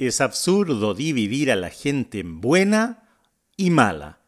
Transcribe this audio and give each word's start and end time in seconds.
Es 0.00 0.22
absurdo 0.22 0.94
dividir 0.94 1.52
a 1.52 1.56
la 1.56 1.68
gente 1.68 2.20
en 2.20 2.40
buena 2.40 3.06
y 3.58 3.68
mala. 3.68 4.20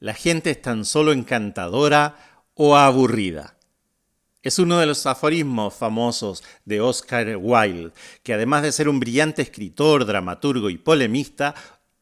La 0.00 0.12
gente 0.12 0.50
es 0.50 0.60
tan 0.60 0.84
solo 0.84 1.12
encantadora 1.12 2.48
o 2.54 2.74
aburrida. 2.76 3.56
Es 4.42 4.58
uno 4.58 4.80
de 4.80 4.86
los 4.86 5.06
aforismos 5.06 5.72
famosos 5.72 6.42
de 6.64 6.80
Oscar 6.80 7.36
Wilde, 7.36 7.92
que 8.24 8.34
además 8.34 8.64
de 8.64 8.72
ser 8.72 8.88
un 8.88 8.98
brillante 8.98 9.40
escritor, 9.40 10.04
dramaturgo 10.04 10.68
y 10.68 10.78
polemista, 10.78 11.54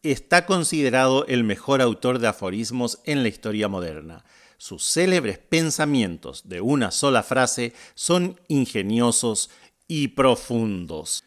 está 0.02 0.46
considerado 0.46 1.26
el 1.26 1.44
mejor 1.44 1.82
autor 1.82 2.20
de 2.20 2.28
aforismos 2.28 3.00
en 3.04 3.22
la 3.22 3.28
historia 3.28 3.68
moderna. 3.68 4.24
Sus 4.56 4.82
célebres 4.90 5.36
pensamientos 5.36 6.48
de 6.48 6.62
una 6.62 6.90
sola 6.90 7.22
frase 7.22 7.74
son 7.94 8.40
ingeniosos 8.48 9.50
y 9.86 10.08
profundos. 10.08 11.24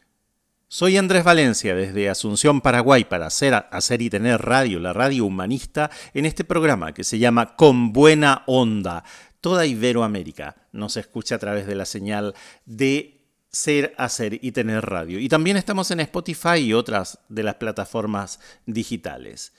Soy 0.73 0.95
Andrés 0.95 1.25
Valencia 1.25 1.75
desde 1.75 2.09
Asunción, 2.09 2.61
Paraguay, 2.61 3.03
para 3.03 3.25
hacer, 3.25 3.53
hacer 3.71 4.01
y 4.01 4.09
tener 4.09 4.41
radio, 4.41 4.79
la 4.79 4.93
radio 4.93 5.25
humanista, 5.25 5.91
en 6.13 6.25
este 6.25 6.45
programa 6.45 6.93
que 6.93 7.03
se 7.03 7.19
llama 7.19 7.57
Con 7.57 7.91
Buena 7.91 8.43
Onda. 8.47 9.03
Toda 9.41 9.65
Iberoamérica 9.65 10.55
nos 10.71 10.95
escucha 10.95 11.35
a 11.35 11.39
través 11.39 11.67
de 11.67 11.75
la 11.75 11.83
señal 11.83 12.35
de 12.65 13.27
ser, 13.51 13.93
hacer 13.97 14.39
y 14.41 14.53
tener 14.53 14.85
radio. 14.85 15.19
Y 15.19 15.27
también 15.27 15.57
estamos 15.57 15.91
en 15.91 15.99
Spotify 15.99 16.59
y 16.59 16.71
otras 16.71 17.19
de 17.27 17.43
las 17.43 17.55
plataformas 17.55 18.39
digitales. 18.65 19.51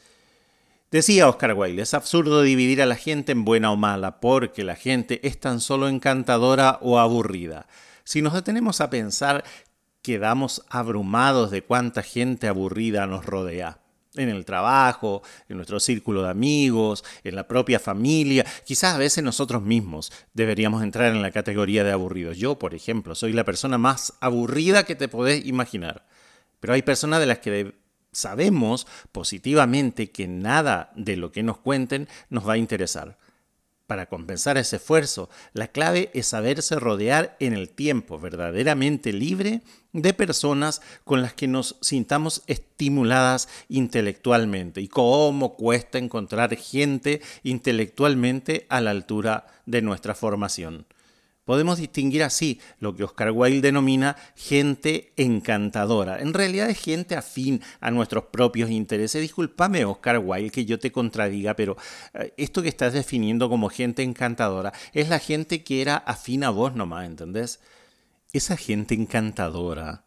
Decía 0.91 1.29
Oscar 1.29 1.53
Wilde, 1.53 1.83
es 1.83 1.93
absurdo 1.93 2.41
dividir 2.41 2.81
a 2.81 2.87
la 2.87 2.97
gente 2.97 3.33
en 3.33 3.45
buena 3.45 3.71
o 3.71 3.77
mala 3.77 4.19
porque 4.19 4.65
la 4.65 4.77
gente 4.77 5.21
es 5.29 5.39
tan 5.39 5.61
solo 5.61 5.89
encantadora 5.89 6.79
o 6.81 6.99
aburrida. 6.99 7.67
Si 8.03 8.23
nos 8.23 8.33
detenemos 8.33 8.81
a 8.81 8.89
pensar 8.89 9.45
quedamos 10.03 10.63
abrumados 10.69 11.51
de 11.51 11.63
cuánta 11.63 12.03
gente 12.03 12.49
aburrida 12.49 13.07
nos 13.07 13.25
rodea. 13.25 13.79
En 14.15 14.29
el 14.29 14.45
trabajo, 14.45 15.23
en 15.49 15.57
nuestro 15.57 15.81
círculo 15.81 16.23
de 16.23 16.31
amigos, 16.31 17.03
en 17.25 17.35
la 17.35 17.49
propia 17.49 17.81
familia. 17.81 18.45
Quizás 18.67 18.95
a 18.95 18.99
veces 18.99 19.25
nosotros 19.25 19.63
mismos 19.63 20.13
deberíamos 20.35 20.83
entrar 20.83 21.15
en 21.15 21.23
la 21.23 21.31
categoría 21.31 21.83
de 21.83 21.93
aburridos. 21.93 22.37
Yo, 22.37 22.59
por 22.59 22.75
ejemplo, 22.75 23.15
soy 23.15 23.33
la 23.33 23.45
persona 23.45 23.79
más 23.79 24.13
aburrida 24.21 24.85
que 24.85 24.97
te 24.97 25.09
podés 25.09 25.47
imaginar. 25.47 26.07
Pero 26.61 26.75
hay 26.75 26.83
personas 26.83 27.21
de 27.21 27.27
las 27.27 27.39
que 27.39 27.75
sabemos 28.13 28.87
positivamente 29.13 30.11
que 30.11 30.29
nada 30.29 30.93
de 30.95 31.17
lo 31.17 31.33
que 31.33 31.43
nos 31.43 31.57
cuenten 31.57 32.07
nos 32.29 32.47
va 32.47 32.55
a 32.55 32.59
interesar 32.59 33.17
para 33.87 34.07
compensar 34.07 34.57
ese 34.59 34.77
esfuerzo. 34.77 35.29
La 35.53 35.69
clave 35.69 36.11
es 36.15 36.27
saberse 36.27 36.77
rodear 36.77 37.37
en 37.41 37.53
el 37.53 37.69
tiempo 37.69 38.19
verdaderamente 38.19 39.13
libre 39.13 39.63
de 39.93 40.15
personas 40.15 40.81
con 41.05 41.23
las 41.23 41.35
que 41.35 41.49
nos 41.49 41.77
sintamos 41.81 42.43
estimuladas 42.47 43.49
intelectualmente 43.69 44.81
y 44.81 44.89
cómo 44.89 45.57
cuesta 45.57 45.99
encontrar 45.99 46.57
gente 46.57 47.21
intelectualmente 47.43 48.67
a 48.69 48.81
la 48.81 48.91
altura 48.91 49.47
de 49.67 49.83
nuestra 49.83 50.15
formación. 50.15 50.87
Podemos 51.45 51.79
distinguir 51.79 52.23
así 52.23 52.61
lo 52.79 52.95
que 52.95 53.03
Oscar 53.03 53.33
Wilde 53.33 53.61
denomina 53.61 54.17
gente 54.37 55.13
encantadora. 55.17 56.21
En 56.21 56.35
realidad 56.35 56.71
es 56.71 56.79
gente 56.79 57.17
afín 57.17 57.61
a 57.81 57.91
nuestros 57.91 58.27
propios 58.27 58.71
intereses. 58.71 59.21
Discúlpame, 59.21 59.85
Oscar 59.85 60.19
Wilde, 60.19 60.51
que 60.51 60.65
yo 60.65 60.79
te 60.79 60.93
contradiga, 60.93 61.55
pero 61.55 61.77
eh, 62.15 62.33
esto 62.37 62.63
que 62.63 62.69
estás 62.69 62.93
definiendo 62.93 63.49
como 63.49 63.71
gente 63.71 64.05
encantadora 64.05 64.73
es 64.93 65.09
la 65.09 65.19
gente 65.19 65.65
que 65.65 65.83
era 65.83 65.97
afín 65.97 66.45
a 66.45 66.51
vos 66.51 66.77
nomás, 66.77 67.07
¿entendés? 67.07 67.61
Esa 68.33 68.57
gente 68.57 68.95
encantadora 68.95 70.05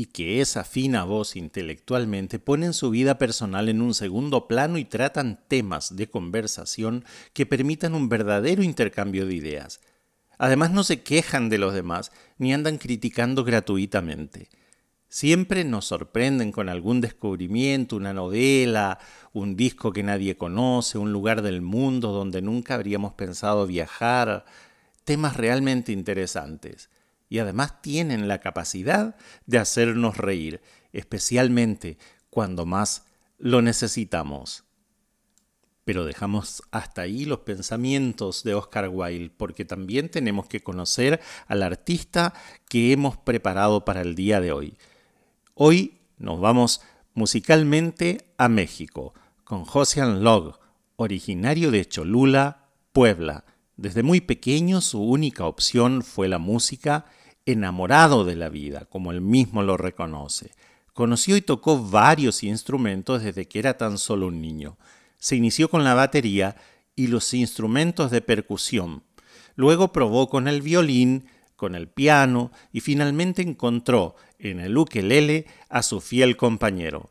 y 0.00 0.06
que 0.06 0.40
es 0.40 0.56
afín 0.56 0.94
a 0.94 1.04
vos 1.04 1.36
intelectualmente 1.36 2.38
ponen 2.38 2.72
su 2.72 2.90
vida 2.90 3.18
personal 3.18 3.68
en 3.68 3.82
un 3.82 3.92
segundo 3.92 4.46
plano 4.48 4.78
y 4.78 4.84
tratan 4.84 5.40
temas 5.48 5.96
de 5.96 6.08
conversación 6.08 7.04
que 7.32 7.44
permitan 7.44 7.94
un 7.94 8.08
verdadero 8.08 8.62
intercambio 8.62 9.26
de 9.26 9.34
ideas. 9.34 9.80
Además 10.42 10.70
no 10.70 10.84
se 10.84 11.02
quejan 11.02 11.50
de 11.50 11.58
los 11.58 11.74
demás 11.74 12.12
ni 12.38 12.54
andan 12.54 12.78
criticando 12.78 13.44
gratuitamente. 13.44 14.48
Siempre 15.06 15.64
nos 15.64 15.84
sorprenden 15.84 16.50
con 16.50 16.70
algún 16.70 17.02
descubrimiento, 17.02 17.96
una 17.96 18.14
novela, 18.14 18.98
un 19.34 19.54
disco 19.54 19.92
que 19.92 20.02
nadie 20.02 20.38
conoce, 20.38 20.96
un 20.96 21.12
lugar 21.12 21.42
del 21.42 21.60
mundo 21.60 22.12
donde 22.12 22.40
nunca 22.40 22.76
habríamos 22.76 23.12
pensado 23.12 23.66
viajar, 23.66 24.46
temas 25.04 25.36
realmente 25.36 25.92
interesantes. 25.92 26.88
Y 27.28 27.40
además 27.40 27.82
tienen 27.82 28.26
la 28.26 28.38
capacidad 28.38 29.16
de 29.44 29.58
hacernos 29.58 30.16
reír, 30.16 30.62
especialmente 30.94 31.98
cuando 32.30 32.64
más 32.64 33.04
lo 33.36 33.60
necesitamos. 33.60 34.64
Pero 35.84 36.04
dejamos 36.04 36.62
hasta 36.70 37.02
ahí 37.02 37.24
los 37.24 37.40
pensamientos 37.40 38.44
de 38.44 38.54
Oscar 38.54 38.88
Wilde, 38.88 39.30
porque 39.36 39.64
también 39.64 40.10
tenemos 40.10 40.46
que 40.46 40.60
conocer 40.60 41.20
al 41.46 41.62
artista 41.62 42.34
que 42.68 42.92
hemos 42.92 43.16
preparado 43.16 43.84
para 43.84 44.02
el 44.02 44.14
día 44.14 44.40
de 44.40 44.52
hoy. 44.52 44.76
Hoy 45.54 45.98
nos 46.18 46.40
vamos 46.40 46.82
musicalmente 47.14 48.32
a 48.36 48.48
México, 48.48 49.14
con 49.44 49.64
Josian 49.64 50.22
Log, 50.22 50.58
originario 50.96 51.70
de 51.70 51.86
Cholula, 51.86 52.68
Puebla. 52.92 53.44
Desde 53.76 54.02
muy 54.02 54.20
pequeño 54.20 54.80
su 54.82 55.02
única 55.02 55.46
opción 55.46 56.02
fue 56.02 56.28
la 56.28 56.38
música, 56.38 57.06
enamorado 57.46 58.24
de 58.24 58.36
la 58.36 58.50
vida, 58.50 58.84
como 58.84 59.10
él 59.10 59.22
mismo 59.22 59.62
lo 59.62 59.76
reconoce. 59.78 60.52
Conoció 60.92 61.36
y 61.36 61.40
tocó 61.40 61.82
varios 61.82 62.42
instrumentos 62.42 63.22
desde 63.22 63.48
que 63.48 63.58
era 63.58 63.78
tan 63.78 63.96
solo 63.96 64.26
un 64.26 64.42
niño 64.42 64.76
se 65.20 65.36
inició 65.36 65.70
con 65.70 65.84
la 65.84 65.94
batería 65.94 66.56
y 66.96 67.06
los 67.06 67.32
instrumentos 67.34 68.10
de 68.10 68.22
percusión. 68.22 69.04
Luego 69.54 69.92
probó 69.92 70.28
con 70.28 70.48
el 70.48 70.62
violín, 70.62 71.26
con 71.54 71.74
el 71.74 71.88
piano 71.88 72.50
y 72.72 72.80
finalmente 72.80 73.42
encontró 73.42 74.16
en 74.38 74.58
el 74.60 74.76
ukelele 74.76 75.46
a 75.68 75.82
su 75.82 76.00
fiel 76.00 76.36
compañero. 76.36 77.10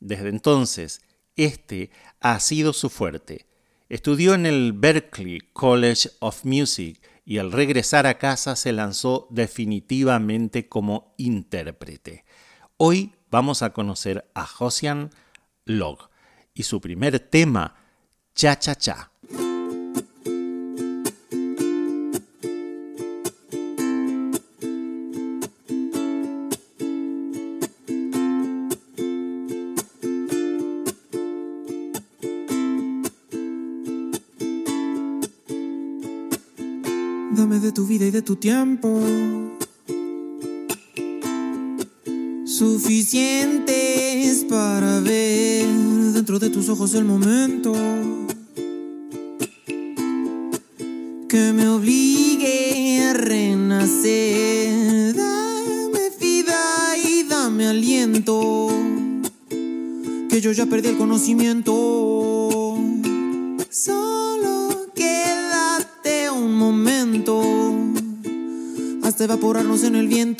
Desde 0.00 0.30
entonces, 0.30 1.02
este 1.36 1.90
ha 2.20 2.40
sido 2.40 2.72
su 2.72 2.88
fuerte. 2.88 3.46
Estudió 3.88 4.34
en 4.34 4.46
el 4.46 4.72
Berklee 4.72 5.42
College 5.52 6.10
of 6.20 6.44
Music 6.44 7.00
y 7.26 7.38
al 7.38 7.52
regresar 7.52 8.06
a 8.06 8.18
casa 8.18 8.56
se 8.56 8.72
lanzó 8.72 9.28
definitivamente 9.30 10.68
como 10.68 11.14
intérprete. 11.18 12.24
Hoy 12.78 13.12
vamos 13.30 13.62
a 13.62 13.74
conocer 13.74 14.30
a 14.34 14.46
Josian 14.46 15.10
Log 15.64 16.10
y 16.54 16.62
su 16.62 16.80
primer 16.80 17.18
tema, 17.18 17.74
Cha 18.34 18.56
Cha 18.58 18.76
Cha. 18.76 19.10
Dame 37.36 37.58
de 37.58 37.72
tu 37.72 37.84
vida 37.84 38.04
y 38.06 38.10
de 38.12 38.22
tu 38.22 38.36
tiempo. 38.36 39.43
Suficientes 42.64 44.46
para 44.48 44.98
ver 45.00 45.66
dentro 46.14 46.38
de 46.38 46.48
tus 46.48 46.70
ojos 46.70 46.94
el 46.94 47.04
momento 47.04 47.74
que 51.28 51.52
me 51.52 51.68
obligue 51.68 53.02
a 53.02 53.12
renacer. 53.12 55.14
Dame 55.14 56.10
vida 56.18 56.96
y 57.04 57.24
dame 57.24 57.66
aliento, 57.66 58.70
que 60.30 60.40
yo 60.40 60.50
ya 60.52 60.64
perdí 60.64 60.88
el 60.88 60.96
conocimiento. 60.96 62.78
Solo 63.68 64.86
quédate 64.94 66.30
un 66.30 66.54
momento 66.54 67.42
hasta 69.02 69.24
evaporarnos 69.24 69.84
en 69.84 69.96
el 69.96 70.08
viento. 70.08 70.33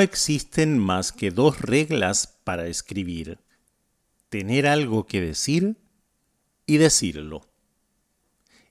Existen 0.00 0.78
más 0.78 1.12
que 1.12 1.30
dos 1.30 1.60
reglas 1.60 2.38
para 2.44 2.66
escribir. 2.66 3.38
Tener 4.28 4.66
algo 4.66 5.06
que 5.06 5.20
decir 5.20 5.76
y 6.66 6.78
decirlo. 6.78 7.50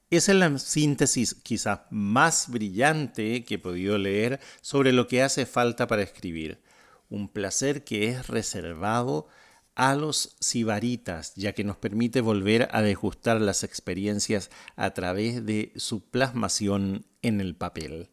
Esa 0.10 0.32
es 0.32 0.38
la 0.40 0.58
síntesis 0.58 1.36
quizás 1.36 1.82
más 1.92 2.50
brillante 2.50 3.44
que 3.44 3.56
he 3.56 3.60
podido 3.60 3.98
leer 3.98 4.40
sobre 4.62 4.92
lo 4.92 5.08
que 5.08 5.22
hace 5.22 5.46
falta 5.46 5.86
para 5.86 6.02
escribir. 6.02 6.62
Un 7.10 7.30
placer 7.30 7.84
que 7.84 8.10
es 8.10 8.28
reservado 8.28 9.28
a 9.76 9.96
los 9.96 10.36
sibaritas, 10.40 11.34
ya 11.36 11.54
que 11.54 11.64
nos 11.64 11.78
permite 11.78 12.22
volver 12.22 12.70
a 12.72 12.82
degustar 12.82 13.40
las 13.40 13.64
experiencias 13.64 14.50
a 14.76 14.94
través 14.94 15.46
de 15.46 15.72
su 15.76 16.10
plasmación 16.10 17.06
en 17.22 17.40
el 17.40 17.56
papel. 17.56 18.10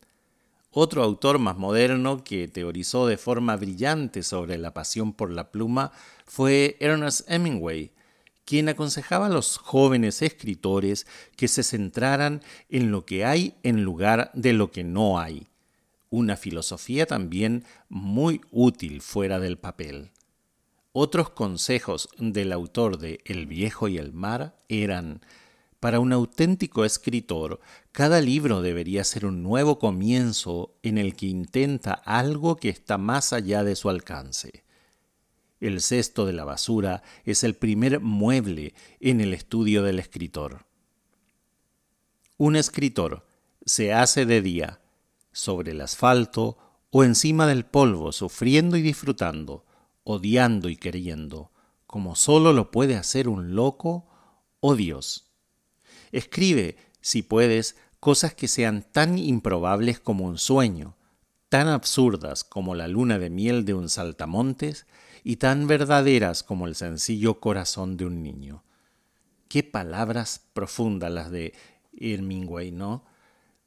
Otro 0.79 1.03
autor 1.03 1.39
más 1.39 1.57
moderno 1.57 2.23
que 2.23 2.49
teorizó 2.49 3.07
de 3.07 3.17
forma 3.17 3.57
brillante 3.57 4.23
sobre 4.23 4.59
la 4.59 4.75
pasión 4.75 5.15
por 5.15 5.31
la 5.31 5.51
pluma 5.51 5.91
fue 6.27 6.77
Ernest 6.81 7.23
Hemingway, 7.31 7.93
quien 8.45 8.69
aconsejaba 8.69 9.25
a 9.25 9.31
los 9.31 9.57
jóvenes 9.57 10.21
escritores 10.21 11.07
que 11.35 11.49
se 11.49 11.63
centraran 11.63 12.43
en 12.69 12.91
lo 12.91 13.07
que 13.07 13.25
hay 13.25 13.55
en 13.63 13.85
lugar 13.85 14.31
de 14.35 14.53
lo 14.53 14.71
que 14.71 14.85
no 14.85 15.19
hay. 15.19 15.47
Una 16.11 16.37
filosofía 16.37 17.07
también 17.07 17.65
muy 17.89 18.43
útil 18.51 19.01
fuera 19.01 19.41
del 19.41 19.57
papel. 19.57 20.11
Otros 20.93 21.31
consejos 21.31 22.11
del 22.19 22.53
autor 22.53 22.99
de 22.99 23.21
El 23.25 23.47
viejo 23.47 23.89
y 23.89 23.97
el 23.97 24.13
mar 24.13 24.59
eran 24.69 25.23
para 25.81 26.01
un 26.01 26.13
auténtico 26.13 26.85
escritor, 26.85 27.61
cada 27.93 28.21
libro 28.21 28.63
debería 28.63 29.05
ser 29.05 29.27
un 29.27 29.43
nuevo 29.43 29.79
comienzo 29.79 30.75
en 30.83 30.99
el 30.99 31.17
que 31.17 31.27
intenta 31.27 31.93
algo 31.93 32.57
que 32.57 32.69
está 32.69 32.99
más 32.99 33.33
allá 33.33 33.65
de 33.65 33.77
su 33.77 33.89
alcance. 33.89 34.65
El 35.61 35.81
cesto 35.81 36.27
de 36.27 36.33
la 36.33 36.45
basura 36.45 37.03
es 37.25 37.45
el 37.45 37.55
primer 37.55 38.01
mueble 38.01 38.75
en 39.01 39.21
el 39.21 39.33
estudio 39.33 39.83
del 39.83 39.99
escritor. 39.99 40.67
Un 42.37 42.57
escritor 42.57 43.27
se 43.65 43.93
hace 43.95 44.27
de 44.27 44.43
día, 44.43 44.81
sobre 45.33 45.73
el 45.73 45.81
asfalto 45.81 46.59
o 46.91 47.05
encima 47.05 47.47
del 47.47 47.65
polvo, 47.65 48.13
sufriendo 48.13 48.77
y 48.77 48.83
disfrutando, 48.83 49.65
odiando 50.05 50.69
y 50.69 50.77
queriendo, 50.77 51.51
como 51.87 52.15
solo 52.15 52.53
lo 52.53 52.71
puede 52.71 52.97
hacer 52.97 53.29
un 53.29 53.55
loco 53.55 54.07
o 54.61 54.75
Dios. 54.75 55.26
Escribe, 56.17 56.79
si 57.03 57.21
puedes, 57.21 57.77
cosas 58.01 58.33
que 58.33 58.49
sean 58.49 58.87
tan 58.91 59.19
improbables 59.19 60.01
como 60.01 60.25
un 60.25 60.39
sueño, 60.39 60.97
tan 61.51 61.69
absurdas 61.69 62.43
como 62.43 62.75
la 62.75 62.89
luna 62.89 63.19
de 63.19 63.29
miel 63.29 63.67
de 63.67 63.75
un 63.75 63.91
saltamontes 63.91 64.87
y 65.25 65.37
tan 65.37 65.67
verdaderas 65.67 66.43
como 66.43 66.67
el 66.67 66.75
sencillo 66.75 67.39
corazón 67.39 67.99
de 67.99 68.07
un 68.07 68.23
niño. 68.23 68.65
Qué 69.49 69.63
palabras 69.63 70.41
profundas 70.55 71.13
las 71.13 71.31
de 71.31 71.53
Hemingway, 71.93 72.73
¿no? 72.73 73.05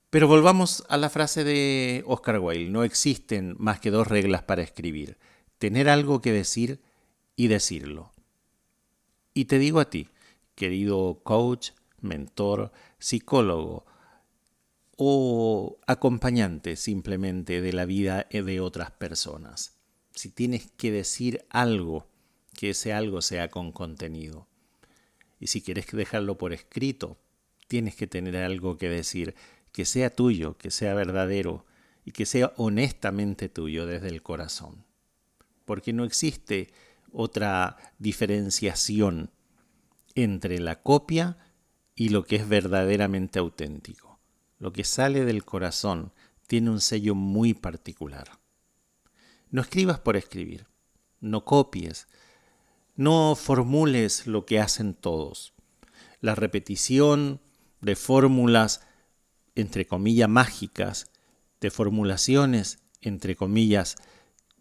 Pero 0.10 0.28
volvamos 0.28 0.84
a 0.90 0.98
la 0.98 1.12
frase 1.12 1.44
de 1.44 2.04
Oscar 2.08 2.40
Wilde. 2.40 2.72
No 2.72 2.84
existen 2.84 3.58
más 3.60 3.80
que 3.80 3.92
dos 3.92 4.08
reglas 4.08 4.42
para 4.42 4.64
escribir. 4.64 5.20
Tener 5.60 5.88
algo 5.88 6.20
que 6.20 6.32
decir 6.32 6.82
y 7.36 7.48
decirlo. 7.48 8.12
Y 9.36 9.46
te 9.46 9.60
digo 9.60 9.80
a 9.80 9.92
ti, 9.92 10.10
querido 10.56 11.22
coach, 11.24 11.74
mentor, 12.02 12.72
psicólogo 12.98 13.86
o 14.96 15.80
acompañante 15.88 16.76
simplemente 16.76 17.62
de 17.62 17.74
la 17.74 17.86
vida 17.86 18.28
de 18.30 18.60
otras 18.60 18.92
personas. 18.92 19.78
Si 20.14 20.30
tienes 20.30 20.70
que 20.72 20.92
decir 20.92 21.46
algo, 21.50 22.08
que 22.54 22.72
ese 22.72 22.92
algo 22.92 23.22
sea 23.22 23.50
con 23.50 23.72
contenido. 23.72 24.48
Y 25.40 25.48
si 25.48 25.62
quieres 25.62 25.88
dejarlo 25.88 26.38
por 26.38 26.52
escrito, 26.52 27.18
tienes 27.70 27.96
que 27.96 28.08
tener 28.08 28.36
algo 28.36 28.78
que 28.78 28.90
decir 28.90 29.36
que 29.72 29.86
sea 29.86 30.10
tuyo, 30.10 30.58
que 30.58 30.72
sea 30.72 30.94
verdadero 30.94 31.66
y 32.04 32.12
que 32.12 32.26
sea 32.26 32.52
honestamente 32.58 33.48
tuyo 33.48 33.86
desde 33.86 34.10
el 34.10 34.22
corazón. 34.22 34.84
Porque 35.64 35.94
no 35.94 36.04
existe 36.04 36.74
otra 37.14 37.78
diferenciación 38.00 39.32
entre 40.16 40.60
la 40.60 40.82
copia 40.82 41.38
y 42.00 42.08
lo 42.08 42.24
que 42.24 42.38
es 42.38 42.48
verdaderamente 42.48 43.40
auténtico. 43.40 44.22
Lo 44.58 44.72
que 44.72 44.86
sale 44.86 45.26
del 45.26 45.44
corazón 45.44 46.14
tiene 46.48 46.70
un 46.70 46.80
sello 46.80 47.14
muy 47.14 47.54
particular. 47.54 48.40
No 49.52 49.60
escribas 49.60 50.00
por 50.00 50.16
escribir, 50.16 50.66
no 51.20 51.44
copies, 51.44 52.08
no 52.96 53.36
formules 53.36 54.28
lo 54.28 54.46
que 54.46 54.62
hacen 54.62 54.94
todos. 54.94 55.54
La 56.22 56.36
repetición 56.36 57.42
de 57.82 57.98
fórmulas, 57.98 58.80
entre 59.56 59.86
comillas, 59.86 60.30
mágicas, 60.30 61.12
de 61.60 61.70
formulaciones, 61.70 62.80
entre 63.02 63.36
comillas, 63.36 63.98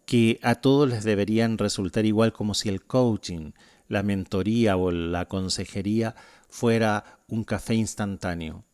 que 0.05 0.41
a 0.43 0.55
todos 0.55 0.89
les 0.89 1.05
deberían 1.05 1.57
resultar 1.57 2.05
igual 2.05 2.33
como 2.33 2.53
si 2.53 2.67
el 2.67 2.83
coaching, 2.83 3.53
la 3.87 4.03
mentoría 4.03 4.75
o 4.75 4.91
la 4.91 5.25
consejería 5.29 6.15
fuera 6.49 7.19
un 7.27 7.43
café 7.43 7.75
instantáneo. 7.75 8.65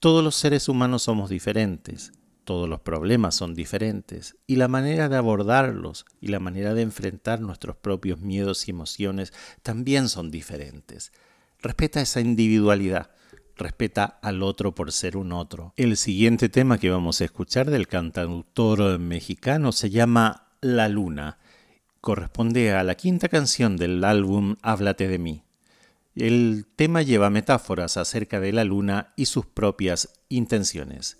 Todos 0.00 0.22
los 0.22 0.36
seres 0.36 0.68
humanos 0.68 1.02
somos 1.02 1.28
diferentes, 1.28 2.12
todos 2.44 2.68
los 2.68 2.80
problemas 2.80 3.34
son 3.34 3.54
diferentes 3.54 4.36
y 4.46 4.56
la 4.56 4.68
manera 4.68 5.08
de 5.08 5.16
abordarlos 5.16 6.06
y 6.20 6.28
la 6.28 6.40
manera 6.40 6.72
de 6.72 6.82
enfrentar 6.82 7.40
nuestros 7.40 7.76
propios 7.76 8.20
miedos 8.20 8.68
y 8.68 8.70
emociones 8.70 9.32
también 9.62 10.08
son 10.08 10.30
diferentes. 10.30 11.12
Respeta 11.60 12.00
esa 12.00 12.20
individualidad, 12.20 13.10
respeta 13.56 14.04
al 14.22 14.42
otro 14.42 14.74
por 14.74 14.92
ser 14.92 15.16
un 15.16 15.32
otro. 15.32 15.74
El 15.76 15.96
siguiente 15.96 16.48
tema 16.48 16.78
que 16.78 16.90
vamos 16.90 17.20
a 17.20 17.24
escuchar 17.24 17.68
del 17.68 17.88
cantautor 17.88 18.98
mexicano 18.98 19.72
se 19.72 19.90
llama 19.90 20.48
La 20.60 20.88
Luna. 20.88 21.38
Corresponde 22.00 22.72
a 22.72 22.84
la 22.84 22.94
quinta 22.94 23.28
canción 23.28 23.76
del 23.76 24.04
álbum 24.04 24.56
Háblate 24.62 25.08
de 25.08 25.18
mí. 25.18 25.47
El 26.18 26.66
tema 26.74 27.02
lleva 27.02 27.30
metáforas 27.30 27.96
acerca 27.96 28.40
de 28.40 28.52
la 28.52 28.64
luna 28.64 29.12
y 29.14 29.26
sus 29.26 29.46
propias 29.46 30.08
intenciones. 30.28 31.16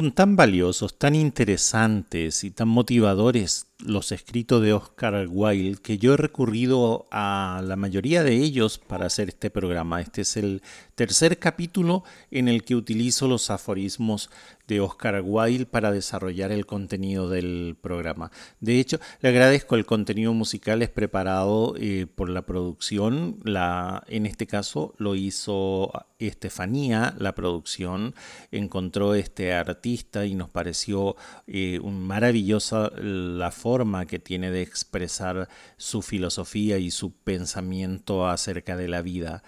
Son 0.00 0.12
tan 0.12 0.34
valiosos, 0.34 0.96
tan 0.96 1.14
interesantes 1.14 2.42
y 2.44 2.50
tan 2.50 2.68
motivadores 2.68 3.66
los 3.84 4.12
escritos 4.12 4.62
de 4.62 4.72
Oscar 4.72 5.26
Wilde, 5.28 5.80
que 5.80 5.98
yo 5.98 6.14
he 6.14 6.16
recurrido 6.16 7.08
a 7.10 7.62
la 7.64 7.76
mayoría 7.76 8.22
de 8.22 8.34
ellos 8.34 8.78
para 8.78 9.06
hacer 9.06 9.28
este 9.28 9.50
programa. 9.50 10.00
Este 10.00 10.22
es 10.22 10.36
el 10.36 10.62
tercer 10.94 11.38
capítulo 11.38 12.04
en 12.30 12.48
el 12.48 12.62
que 12.62 12.76
utilizo 12.76 13.26
los 13.26 13.50
aforismos 13.50 14.30
de 14.68 14.80
Oscar 14.80 15.22
Wilde 15.24 15.66
para 15.66 15.90
desarrollar 15.90 16.52
el 16.52 16.66
contenido 16.66 17.28
del 17.28 17.76
programa. 17.80 18.30
De 18.60 18.78
hecho, 18.78 19.00
le 19.20 19.30
agradezco 19.30 19.74
el 19.74 19.86
contenido 19.86 20.32
musical 20.32 20.82
es 20.82 20.90
preparado 20.90 21.74
eh, 21.78 22.06
por 22.06 22.28
la 22.28 22.42
producción. 22.42 23.40
La, 23.42 24.04
en 24.08 24.26
este 24.26 24.46
caso 24.46 24.94
lo 24.98 25.14
hizo 25.16 25.90
Estefanía, 26.18 27.14
la 27.18 27.34
producción 27.34 28.14
encontró 28.52 29.14
este 29.14 29.54
artista 29.54 30.26
y 30.26 30.34
nos 30.34 30.50
pareció 30.50 31.16
eh, 31.46 31.80
maravillosa 31.82 32.92
la 32.96 33.50
forma 33.50 33.69
que 34.08 34.18
tiene 34.18 34.50
de 34.50 34.62
expresar 34.62 35.48
su 35.76 36.02
filosofía 36.02 36.78
y 36.78 36.90
su 36.90 37.12
pensamiento 37.12 38.26
acerca 38.26 38.76
de 38.76 38.88
la 38.88 39.02
vida. 39.02 39.42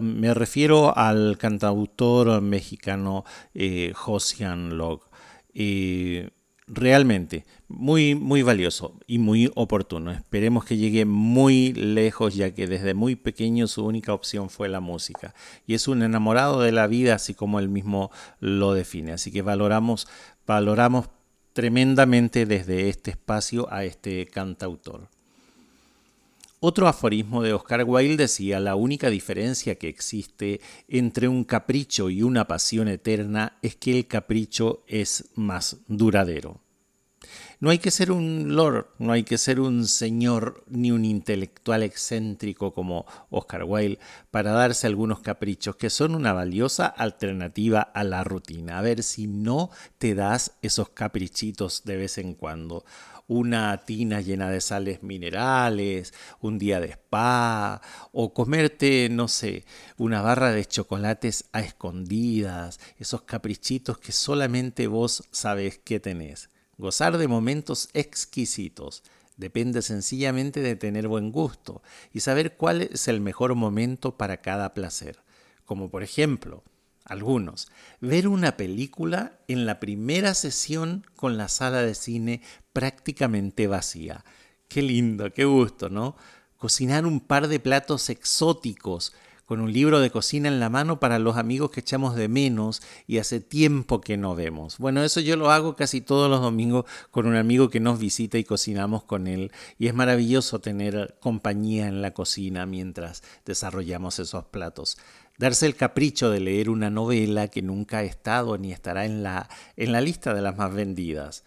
Me 0.00 0.32
refiero 0.32 0.96
al 0.96 1.36
cantautor 1.38 2.40
mexicano 2.40 3.24
eh, 3.54 3.92
Josian 3.94 4.78
Log. 4.78 5.02
Eh, 5.54 6.30
realmente, 6.66 7.44
muy, 7.68 8.14
muy 8.14 8.42
valioso 8.42 8.98
y 9.06 9.18
muy 9.18 9.50
oportuno. 9.54 10.10
Esperemos 10.10 10.64
que 10.64 10.76
llegue 10.76 11.04
muy 11.04 11.72
lejos, 11.74 12.34
ya 12.34 12.52
que 12.54 12.66
desde 12.66 12.94
muy 12.94 13.16
pequeño 13.16 13.66
su 13.66 13.84
única 13.84 14.14
opción 14.14 14.48
fue 14.48 14.68
la 14.68 14.80
música. 14.80 15.34
Y 15.66 15.74
es 15.74 15.86
un 15.86 16.02
enamorado 16.02 16.60
de 16.60 16.72
la 16.72 16.86
vida, 16.86 17.14
así 17.14 17.34
como 17.34 17.60
él 17.60 17.68
mismo 17.68 18.10
lo 18.40 18.72
define. 18.72 19.12
Así 19.12 19.30
que 19.30 19.42
valoramos, 19.42 20.08
valoramos 20.46 21.08
tremendamente 21.54 22.44
desde 22.44 22.90
este 22.90 23.12
espacio 23.12 23.72
a 23.72 23.84
este 23.84 24.26
cantautor. 24.26 25.08
Otro 26.60 26.88
aforismo 26.88 27.42
de 27.42 27.52
Oscar 27.52 27.84
Wilde 27.86 28.16
decía, 28.16 28.58
la 28.58 28.74
única 28.74 29.08
diferencia 29.08 29.76
que 29.76 29.88
existe 29.88 30.60
entre 30.88 31.28
un 31.28 31.44
capricho 31.44 32.10
y 32.10 32.22
una 32.22 32.46
pasión 32.46 32.88
eterna 32.88 33.58
es 33.62 33.76
que 33.76 33.98
el 33.98 34.06
capricho 34.06 34.82
es 34.86 35.30
más 35.34 35.76
duradero. 35.88 36.63
No 37.60 37.70
hay 37.70 37.78
que 37.78 37.90
ser 37.90 38.10
un 38.10 38.56
lord, 38.56 38.88
no 38.98 39.12
hay 39.12 39.22
que 39.22 39.38
ser 39.38 39.60
un 39.60 39.86
señor 39.86 40.64
ni 40.68 40.90
un 40.90 41.04
intelectual 41.04 41.82
excéntrico 41.82 42.74
como 42.74 43.06
Oscar 43.30 43.64
Wilde 43.64 44.00
para 44.30 44.52
darse 44.52 44.86
algunos 44.86 45.20
caprichos 45.20 45.76
que 45.76 45.90
son 45.90 46.14
una 46.14 46.32
valiosa 46.32 46.86
alternativa 46.86 47.80
a 47.80 48.04
la 48.04 48.24
rutina. 48.24 48.78
A 48.78 48.82
ver 48.82 49.02
si 49.02 49.26
no 49.26 49.70
te 49.98 50.14
das 50.14 50.52
esos 50.62 50.90
caprichitos 50.90 51.84
de 51.84 51.96
vez 51.96 52.18
en 52.18 52.34
cuando 52.34 52.84
una 53.26 53.84
tina 53.84 54.20
llena 54.20 54.50
de 54.50 54.60
sales 54.60 55.02
minerales, 55.02 56.12
un 56.40 56.58
día 56.58 56.80
de 56.80 56.90
spa, 56.92 57.80
o 58.12 58.34
comerte, 58.34 59.08
no 59.10 59.28
sé, 59.28 59.64
una 59.96 60.20
barra 60.20 60.50
de 60.50 60.64
chocolates 60.64 61.46
a 61.52 61.60
escondidas, 61.60 62.80
esos 62.98 63.22
caprichitos 63.22 63.98
que 63.98 64.12
solamente 64.12 64.86
vos 64.86 65.24
sabes 65.30 65.78
que 65.78 66.00
tenés. 66.00 66.50
Gozar 66.78 67.18
de 67.18 67.28
momentos 67.28 67.88
exquisitos 67.92 69.02
depende 69.36 69.82
sencillamente 69.82 70.60
de 70.60 70.76
tener 70.76 71.08
buen 71.08 71.32
gusto 71.32 71.82
y 72.12 72.20
saber 72.20 72.56
cuál 72.56 72.82
es 72.82 73.08
el 73.08 73.20
mejor 73.20 73.54
momento 73.54 74.16
para 74.16 74.38
cada 74.38 74.74
placer. 74.74 75.18
Como 75.64 75.90
por 75.90 76.02
ejemplo, 76.02 76.62
algunos, 77.04 77.68
ver 78.00 78.28
una 78.28 78.56
película 78.56 79.38
en 79.48 79.66
la 79.66 79.78
primera 79.78 80.34
sesión 80.34 81.06
con 81.16 81.36
la 81.36 81.48
sala 81.48 81.82
de 81.82 81.94
cine 81.94 82.42
prácticamente 82.72 83.66
vacía. 83.66 84.24
Qué 84.68 84.82
lindo, 84.82 85.32
qué 85.32 85.44
gusto, 85.44 85.90
¿no? 85.90 86.16
Cocinar 86.56 87.04
un 87.04 87.20
par 87.20 87.48
de 87.48 87.60
platos 87.60 88.08
exóticos 88.08 89.12
con 89.46 89.60
un 89.60 89.72
libro 89.72 90.00
de 90.00 90.10
cocina 90.10 90.48
en 90.48 90.60
la 90.60 90.70
mano 90.70 91.00
para 91.00 91.18
los 91.18 91.36
amigos 91.36 91.70
que 91.70 91.80
echamos 91.80 92.14
de 92.14 92.28
menos 92.28 92.82
y 93.06 93.18
hace 93.18 93.40
tiempo 93.40 94.00
que 94.00 94.16
no 94.16 94.34
vemos. 94.34 94.78
Bueno, 94.78 95.02
eso 95.02 95.20
yo 95.20 95.36
lo 95.36 95.50
hago 95.50 95.76
casi 95.76 96.00
todos 96.00 96.30
los 96.30 96.40
domingos 96.40 96.84
con 97.10 97.26
un 97.26 97.36
amigo 97.36 97.70
que 97.70 97.80
nos 97.80 97.98
visita 97.98 98.38
y 98.38 98.44
cocinamos 98.44 99.04
con 99.04 99.26
él. 99.26 99.52
Y 99.78 99.86
es 99.86 99.94
maravilloso 99.94 100.60
tener 100.60 101.16
compañía 101.20 101.88
en 101.88 102.02
la 102.02 102.12
cocina 102.12 102.66
mientras 102.66 103.22
desarrollamos 103.44 104.18
esos 104.18 104.44
platos 104.46 104.96
darse 105.38 105.66
el 105.66 105.74
capricho 105.74 106.30
de 106.30 106.40
leer 106.40 106.70
una 106.70 106.90
novela 106.90 107.48
que 107.48 107.62
nunca 107.62 107.98
ha 107.98 108.02
estado 108.04 108.56
ni 108.58 108.72
estará 108.72 109.04
en 109.04 109.22
la, 109.22 109.48
en 109.76 109.92
la 109.92 110.00
lista 110.00 110.34
de 110.34 110.42
las 110.42 110.56
más 110.56 110.72
vendidas, 110.72 111.44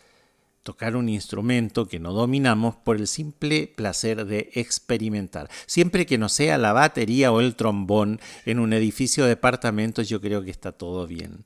tocar 0.68 0.98
un 0.98 1.08
instrumento 1.08 1.88
que 1.88 1.98
no 1.98 2.12
dominamos 2.12 2.76
por 2.76 2.98
el 2.98 3.08
simple 3.08 3.72
placer 3.74 4.26
de 4.26 4.50
experimentar. 4.54 5.50
Siempre 5.66 6.06
que 6.06 6.18
no 6.18 6.28
sea 6.28 6.58
la 6.58 6.74
batería 6.74 7.32
o 7.32 7.40
el 7.40 7.56
trombón 7.56 8.20
en 8.46 8.60
un 8.60 8.74
edificio 8.74 9.24
de 9.24 9.30
departamentos, 9.30 10.10
yo 10.10 10.20
creo 10.20 10.44
que 10.44 10.52
está 10.52 10.74
todo 10.74 11.08
bien. 11.08 11.46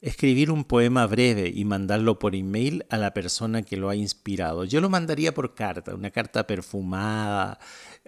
Escribir 0.00 0.50
un 0.50 0.64
poema 0.64 1.06
breve 1.06 1.52
y 1.54 1.64
mandarlo 1.64 2.18
por 2.18 2.34
email 2.34 2.84
a 2.90 2.96
la 2.96 3.14
persona 3.14 3.62
que 3.62 3.76
lo 3.76 3.90
ha 3.90 3.94
inspirado. 3.94 4.64
Yo 4.64 4.80
lo 4.80 4.90
mandaría 4.90 5.32
por 5.32 5.54
carta, 5.54 5.94
una 5.94 6.10
carta 6.10 6.48
perfumada, 6.48 7.60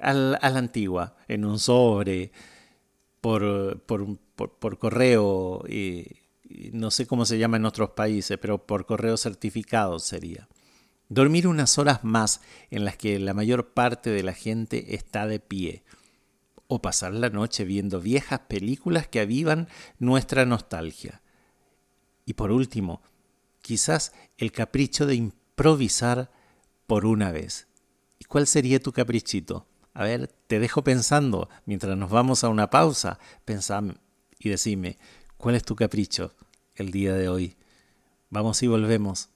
a 0.03 0.12
la 0.12 0.59
antigua, 0.59 1.16
en 1.29 1.44
un 1.44 1.61
sobre 1.61 2.33
por, 3.20 3.81
por, 3.87 4.79
correo, 4.79 5.62
y, 5.68 6.07
no 6.73 6.90
sé 6.90 7.07
cómo 7.07 7.25
se 7.25 7.38
llama 7.38 7.59
en 7.59 7.66
otros 7.66 7.90
países, 7.90 8.38
pero 8.38 8.66
por 8.66 8.87
correo 8.87 9.16
certificado 9.16 9.99
sería. 9.99 10.49
Dormir 11.09 11.47
unas 11.47 11.79
horas 11.79 12.03
más 12.03 12.40
en 12.71 12.85
las 12.85 12.97
que 12.97 13.19
la 13.19 13.35
mayor 13.35 13.75
parte 13.75 14.11
de 14.11 14.23
la 14.23 14.33
gente 14.33 14.95
está 14.95 15.27
de 15.27 15.38
pie. 15.38 15.85
O 16.66 16.83
pasar 16.83 17.12
la 17.14 17.31
noche 17.31 17.64
viendo 17.64 18.01
viejas 18.01 18.40
películas 18.40 19.07
que 19.07 19.21
avivan 19.21 19.69
nuestra 19.99 20.45
nostalgia. 20.47 21.23
Y 22.25 22.33
por 22.33 22.51
último, 22.51 23.03
quizás 23.61 24.12
el 24.37 24.51
capricho 24.51 25.07
de 25.07 25.14
improvisar 25.14 26.33
por 26.88 27.07
una 27.07 27.31
vez. 27.31 27.69
¿Y 28.19 28.25
cuál 28.25 28.49
sería 28.49 28.81
tu 28.81 28.92
caprichito? 28.92 29.69
A 29.95 30.03
ver, 30.03 30.27
te 30.49 30.59
dejo 30.59 30.83
pensando 30.83 31.49
mientras 31.66 31.97
nos 31.97 32.11
vamos 32.11 32.42
a 32.42 32.49
una 32.49 32.69
pausa. 32.69 33.21
Pensá 33.45 33.81
y 34.40 34.49
decime, 34.49 34.99
¿cuál 35.37 35.55
es 35.55 35.62
tu 35.62 35.77
capricho 35.77 36.35
el 36.77 36.91
día 36.91 37.15
de 37.15 37.29
hoy? 37.29 37.57
Vamos 38.31 38.62
y 38.62 38.67
volvemos. 38.67 39.31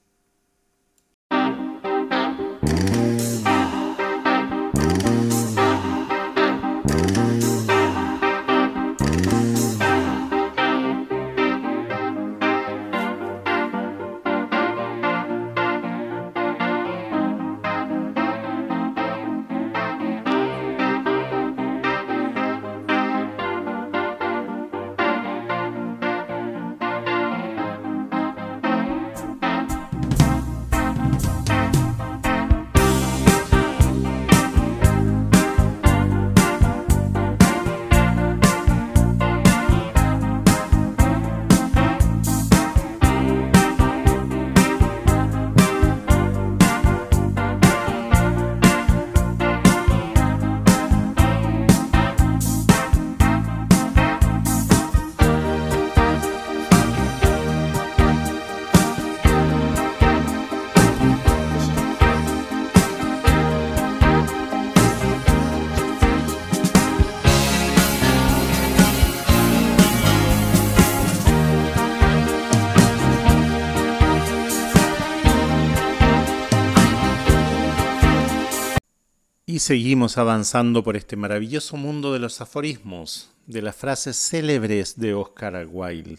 Seguimos 79.61 80.17
avanzando 80.17 80.83
por 80.83 80.97
este 80.97 81.15
maravilloso 81.15 81.77
mundo 81.77 82.13
de 82.13 82.19
los 82.19 82.41
aforismos, 82.41 83.29
de 83.45 83.61
las 83.61 83.75
frases 83.75 84.17
célebres 84.17 84.99
de 84.99 85.13
Oscar 85.13 85.67
Wilde. 85.69 86.17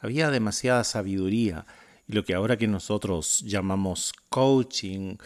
Había 0.00 0.30
demasiada 0.30 0.84
sabiduría 0.84 1.66
y 2.06 2.14
lo 2.14 2.24
que 2.24 2.32
ahora 2.32 2.56
que 2.56 2.66
nosotros 2.66 3.42
llamamos 3.44 4.14
coaching 4.30 5.16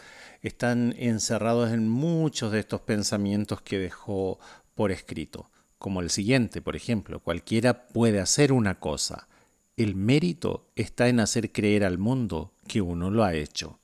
están 0.41 0.93
encerrados 0.97 1.71
en 1.71 1.87
muchos 1.87 2.51
de 2.51 2.59
estos 2.59 2.81
pensamientos 2.81 3.61
que 3.61 3.79
dejó 3.79 4.39
por 4.75 4.91
escrito, 4.91 5.49
como 5.77 6.01
el 6.01 6.09
siguiente, 6.09 6.61
por 6.61 6.75
ejemplo, 6.75 7.21
cualquiera 7.21 7.87
puede 7.87 8.19
hacer 8.19 8.51
una 8.51 8.81
cosa. 8.81 9.29
El 9.77 9.95
mérito 9.95 10.69
está 10.75 11.07
en 11.07 11.21
hacer 11.21 11.53
creer 11.53 11.85
al 11.85 11.97
mundo 11.97 12.51
que 12.67 12.81
uno 12.81 13.09
lo 13.09 13.23
ha 13.23 13.33
hecho. 13.33 13.79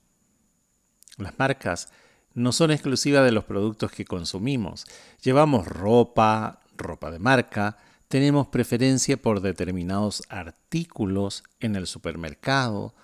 Las 1.16 1.38
marcas 1.38 1.88
no 2.34 2.52
son 2.52 2.70
exclusivas 2.70 3.24
de 3.24 3.32
los 3.32 3.44
productos 3.44 3.92
que 3.92 4.04
consumimos. 4.04 4.86
Llevamos 5.22 5.66
ropa, 5.66 6.60
ropa 6.76 7.10
de 7.10 7.18
marca, 7.18 7.76
tenemos 8.08 8.48
preferencia 8.48 9.16
por 9.16 9.40
determinados 9.40 10.22
artículos 10.28 11.44
en 11.60 11.76
el 11.76 11.86
supermercado. 11.86 12.94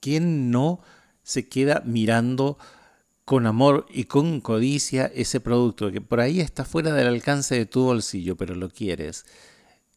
¿Quién 0.00 0.50
no 0.50 0.80
se 1.22 1.48
queda 1.48 1.82
mirando 1.84 2.58
con 3.24 3.46
amor 3.46 3.86
y 3.90 4.04
con 4.04 4.40
codicia 4.40 5.06
ese 5.14 5.40
producto 5.40 5.90
que 5.90 6.00
por 6.00 6.20
ahí 6.20 6.40
está 6.40 6.64
fuera 6.64 6.92
del 6.94 7.08
alcance 7.08 7.54
de 7.54 7.66
tu 7.66 7.84
bolsillo, 7.84 8.36
pero 8.36 8.54
lo 8.54 8.70
quieres? 8.70 9.26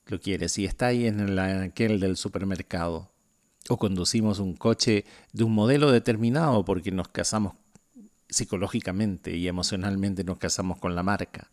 Lo 0.08 0.20
quieres 0.20 0.58
y 0.58 0.66
está 0.66 0.88
ahí 0.88 1.06
en, 1.06 1.20
el, 1.20 1.40
aquel 1.40 2.00
del 2.00 2.18
supermercado. 2.18 3.12
O 3.70 3.78
conducimos 3.78 4.40
un 4.40 4.56
coche 4.56 5.06
de 5.32 5.44
un 5.44 5.54
modelo 5.54 5.92
determinado 5.92 6.66
porque 6.66 6.92
nos 6.92 7.08
casamos 7.08 7.54
psicológicamente 8.30 9.36
y 9.36 9.48
emocionalmente 9.48 10.24
nos 10.24 10.38
casamos 10.38 10.78
con 10.78 10.96
la 10.96 11.04
marca. 11.04 11.50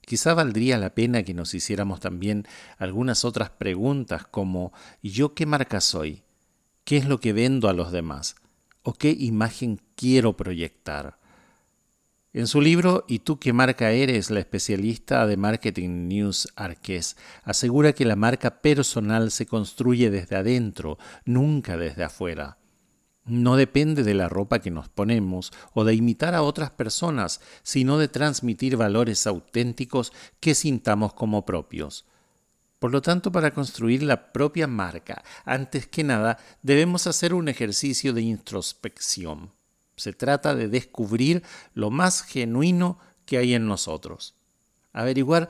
Quizá 0.00 0.34
valdría 0.34 0.78
la 0.78 0.94
pena 0.94 1.22
que 1.22 1.34
nos 1.34 1.54
hiciéramos 1.54 2.00
también 2.00 2.46
algunas 2.78 3.24
otras 3.24 3.50
preguntas 3.50 4.26
como 4.26 4.72
¿yo 5.02 5.34
qué 5.34 5.46
marca 5.46 5.80
soy? 5.80 6.22
¿Qué 6.84 6.96
es 6.96 7.06
lo 7.06 7.20
que 7.20 7.32
vendo 7.32 7.68
a 7.68 7.72
los 7.72 7.92
demás? 7.92 8.34
¿O 8.82 8.94
qué 8.94 9.10
imagen 9.10 9.80
quiero 9.94 10.36
proyectar? 10.36 11.18
En 12.32 12.46
su 12.46 12.60
libro 12.60 13.04
¿Y 13.06 13.20
tú 13.20 13.38
qué 13.38 13.52
marca 13.52 13.92
eres? 13.92 14.30
la 14.30 14.40
especialista 14.40 15.26
de 15.26 15.36
marketing 15.36 16.08
News 16.08 16.48
Arqués 16.56 17.16
asegura 17.44 17.92
que 17.92 18.04
la 18.04 18.16
marca 18.16 18.60
personal 18.60 19.30
se 19.30 19.46
construye 19.46 20.10
desde 20.10 20.36
adentro, 20.36 20.98
nunca 21.24 21.76
desde 21.76 22.02
afuera. 22.02 22.58
No 23.24 23.56
depende 23.56 24.02
de 24.02 24.14
la 24.14 24.28
ropa 24.28 24.58
que 24.58 24.70
nos 24.70 24.88
ponemos 24.88 25.52
o 25.74 25.84
de 25.84 25.94
imitar 25.94 26.34
a 26.34 26.42
otras 26.42 26.70
personas, 26.70 27.40
sino 27.62 27.98
de 27.98 28.08
transmitir 28.08 28.76
valores 28.76 29.26
auténticos 29.26 30.12
que 30.40 30.54
sintamos 30.54 31.14
como 31.14 31.46
propios. 31.46 32.04
Por 32.80 32.90
lo 32.90 33.00
tanto, 33.00 33.30
para 33.30 33.54
construir 33.54 34.02
la 34.02 34.32
propia 34.32 34.66
marca, 34.66 35.22
antes 35.44 35.86
que 35.86 36.02
nada, 36.02 36.38
debemos 36.62 37.06
hacer 37.06 37.32
un 37.32 37.48
ejercicio 37.48 38.12
de 38.12 38.22
introspección. 38.22 39.52
Se 39.94 40.12
trata 40.12 40.56
de 40.56 40.66
descubrir 40.66 41.44
lo 41.74 41.90
más 41.90 42.22
genuino 42.22 42.98
que 43.24 43.38
hay 43.38 43.54
en 43.54 43.68
nosotros. 43.68 44.34
Averiguar 44.92 45.48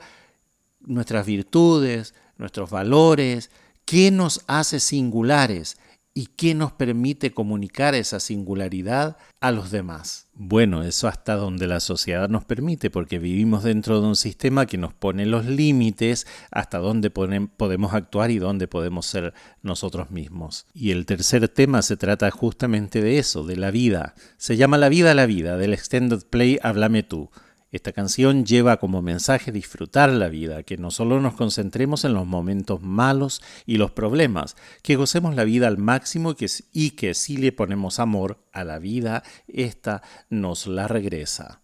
nuestras 0.81 1.25
virtudes, 1.25 2.13
nuestros 2.37 2.69
valores, 2.69 3.49
qué 3.83 4.11
nos 4.11 4.43
hace 4.45 4.79
singulares 4.79 5.77
y 6.15 6.27
qué 6.27 6.53
nos 6.53 6.71
permite 6.71 7.31
comunicar 7.33 7.95
esa 7.95 8.19
singularidad 8.19 9.17
a 9.41 9.51
los 9.51 9.71
demás. 9.71 10.27
Bueno, 10.35 10.83
eso 10.83 11.07
hasta 11.07 11.35
donde 11.35 11.65
la 11.65 11.79
sociedad 11.79 12.29
nos 12.29 12.45
permite, 12.45 12.91
porque 12.91 13.17
vivimos 13.17 13.63
dentro 13.63 13.99
de 13.99 14.07
un 14.07 14.15
sistema 14.15 14.67
que 14.67 14.77
nos 14.77 14.93
pone 14.93 15.25
los 15.25 15.45
límites 15.45 16.27
hasta 16.51 16.77
dónde 16.77 17.09
podemos 17.09 17.93
actuar 17.93 18.29
y 18.29 18.37
dónde 18.37 18.67
podemos 18.67 19.07
ser 19.07 19.33
nosotros 19.63 20.11
mismos. 20.11 20.67
Y 20.73 20.91
el 20.91 21.05
tercer 21.05 21.47
tema 21.49 21.81
se 21.81 21.97
trata 21.97 22.29
justamente 22.29 23.01
de 23.01 23.17
eso, 23.17 23.43
de 23.43 23.57
la 23.57 23.71
vida. 23.71 24.13
Se 24.37 24.55
llama 24.55 24.77
La 24.77 24.89
vida 24.89 25.13
la 25.15 25.25
vida, 25.25 25.57
del 25.57 25.73
extended 25.73 26.23
play 26.29 26.59
Háblame 26.61 27.01
tú. 27.03 27.31
Esta 27.73 27.91
canción 27.91 28.45
lleva 28.45 28.77
como 28.77 29.01
mensaje 29.01 29.51
disfrutar 29.51 30.11
la 30.11 30.29
vida, 30.29 30.61
que 30.61 30.77
no 30.77 30.91
solo 30.91 31.19
nos 31.19 31.33
concentremos 31.33 32.05
en 32.05 32.13
los 32.13 32.27
momentos 32.27 32.83
malos 32.83 33.41
y 33.65 33.77
los 33.77 33.89
problemas, 33.89 34.55
que 34.83 34.95
gocemos 34.95 35.33
la 35.33 35.43
vida 35.43 35.67
al 35.67 35.79
máximo 35.79 36.35
y 36.71 36.91
que 36.91 37.13
si 37.15 37.37
le 37.37 37.51
ponemos 37.51 37.99
amor 37.99 38.37
a 38.51 38.63
la 38.63 38.77
vida, 38.77 39.23
ésta 39.47 40.03
nos 40.29 40.67
la 40.67 40.87
regresa. 40.87 41.62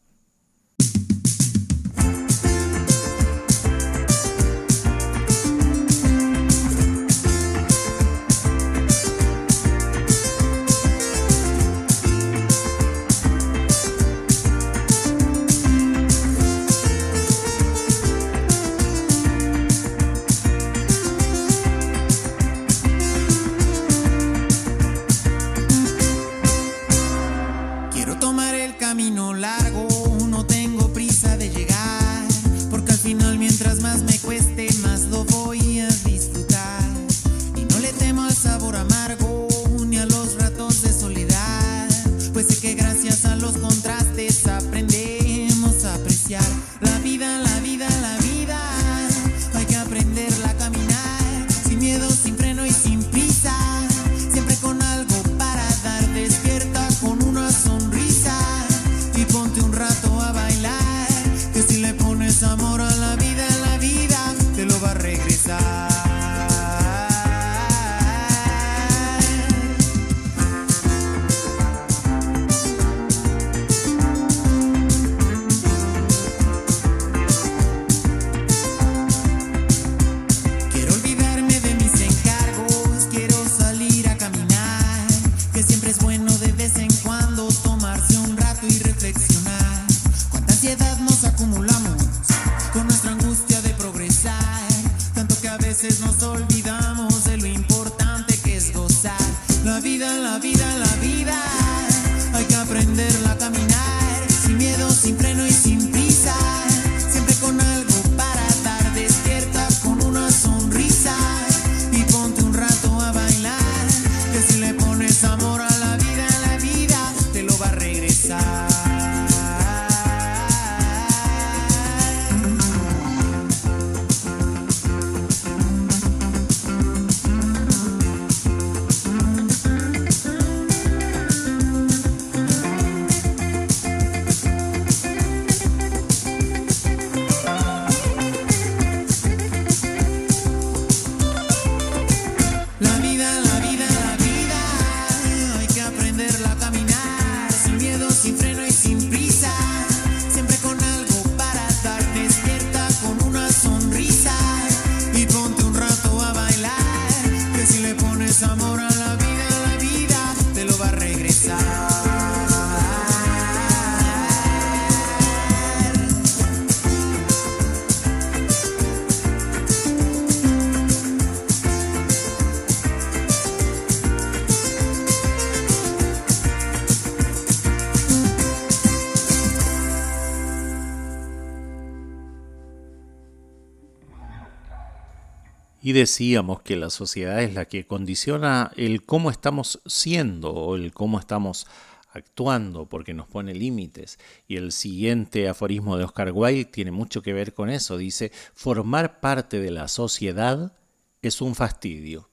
Y 185.90 185.92
decíamos 185.92 186.62
que 186.62 186.76
la 186.76 186.92
sociedad 186.92 187.42
es 187.42 187.56
la 187.56 187.66
que 187.66 187.88
condiciona 187.88 188.72
el 188.76 189.08
cómo 189.08 189.32
estamos 189.32 189.82
siendo 189.88 190.54
o 190.54 190.76
el 190.76 190.94
cómo 190.94 191.20
estamos 191.20 191.66
actuando, 192.12 192.86
porque 192.88 193.16
nos 193.16 193.28
pone 193.28 193.56
límites. 193.56 194.20
Y 194.48 194.58
el 194.58 194.72
siguiente 194.72 195.50
aforismo 195.50 195.98
de 195.98 196.04
Oscar 196.04 196.32
Wilde 196.32 196.66
tiene 196.66 196.92
mucho 196.92 197.24
que 197.24 197.34
ver 197.34 197.56
con 197.56 197.72
eso. 197.72 197.98
Dice, 197.98 198.32
formar 198.54 199.20
parte 199.20 199.60
de 199.60 199.72
la 199.72 199.88
sociedad 199.88 200.78
es 201.24 201.42
un 201.42 201.56
fastidio, 201.56 202.30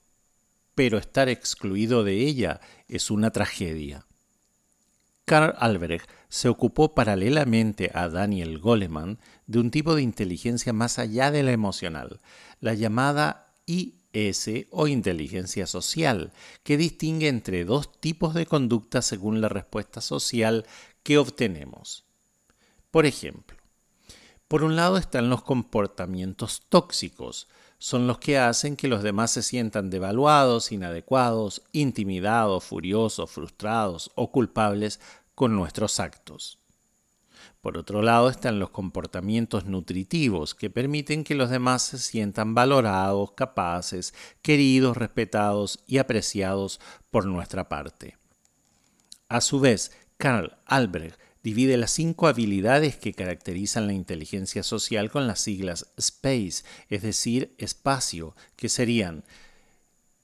pero 0.75 0.99
estar 0.99 1.27
excluido 1.27 2.03
de 2.03 2.13
ella 2.13 2.61
es 2.87 3.09
una 3.09 3.31
tragedia. 3.31 4.05
Karl 5.25 5.55
Albrecht 5.57 6.07
se 6.29 6.47
ocupó 6.47 6.93
paralelamente 6.93 7.89
a 7.95 8.07
Daniel 8.07 8.59
Goleman 8.59 9.17
de 9.47 9.57
un 9.57 9.71
tipo 9.71 9.95
de 9.95 10.03
inteligencia 10.03 10.73
más 10.73 10.99
allá 10.99 11.31
de 11.31 11.41
la 11.41 11.53
emocional, 11.53 12.21
la 12.59 12.75
llamada 12.75 13.46
IS 13.67 14.67
o 14.71 14.87
inteligencia 14.87 15.67
social, 15.67 16.33
que 16.63 16.77
distingue 16.77 17.27
entre 17.27 17.65
dos 17.65 17.99
tipos 17.99 18.33
de 18.33 18.47
conducta 18.47 19.03
según 19.03 19.41
la 19.41 19.49
respuesta 19.49 20.01
social 20.01 20.65
que 21.03 21.19
obtenemos. 21.19 22.05
Por 22.89 23.05
ejemplo, 23.05 23.57
por 24.47 24.63
un 24.63 24.75
lado 24.75 24.97
están 24.97 25.29
los 25.29 25.43
comportamientos 25.43 26.63
tóxicos, 26.69 27.47
son 27.79 28.07
los 28.07 28.17
que 28.17 28.39
hacen 28.39 28.75
que 28.75 28.87
los 28.87 29.03
demás 29.03 29.31
se 29.31 29.43
sientan 29.43 29.89
devaluados, 29.89 30.71
inadecuados, 30.71 31.61
intimidados, 31.73 32.63
furiosos, 32.63 33.29
frustrados 33.29 34.09
o 34.15 34.31
culpables 34.31 34.99
con 35.35 35.55
nuestros 35.55 35.99
actos. 35.99 36.59
Por 37.67 37.77
otro 37.77 38.01
lado 38.01 38.29
están 38.29 38.59
los 38.59 38.69
comportamientos 38.69 39.65
nutritivos 39.65 40.55
que 40.55 40.69
permiten 40.69 41.25
que 41.25 41.35
los 41.35 41.49
demás 41.49 41.81
se 41.81 41.97
sientan 41.97 42.55
valorados, 42.55 43.33
capaces, 43.33 44.13
queridos, 44.41 44.95
respetados 44.95 45.83
y 45.85 45.97
apreciados 45.97 46.79
por 47.11 47.25
nuestra 47.25 47.67
parte. 47.67 48.15
A 49.27 49.41
su 49.41 49.59
vez, 49.59 49.91
Karl 50.15 50.55
Albrecht 50.65 51.19
divide 51.43 51.75
las 51.75 51.91
cinco 51.91 52.27
habilidades 52.27 52.95
que 52.95 53.11
caracterizan 53.11 53.85
la 53.85 53.91
inteligencia 53.91 54.63
social 54.63 55.11
con 55.11 55.27
las 55.27 55.41
siglas 55.41 55.91
SPACE, 55.99 56.63
es 56.87 57.01
decir, 57.01 57.53
espacio, 57.57 58.33
que 58.55 58.69
serían 58.69 59.25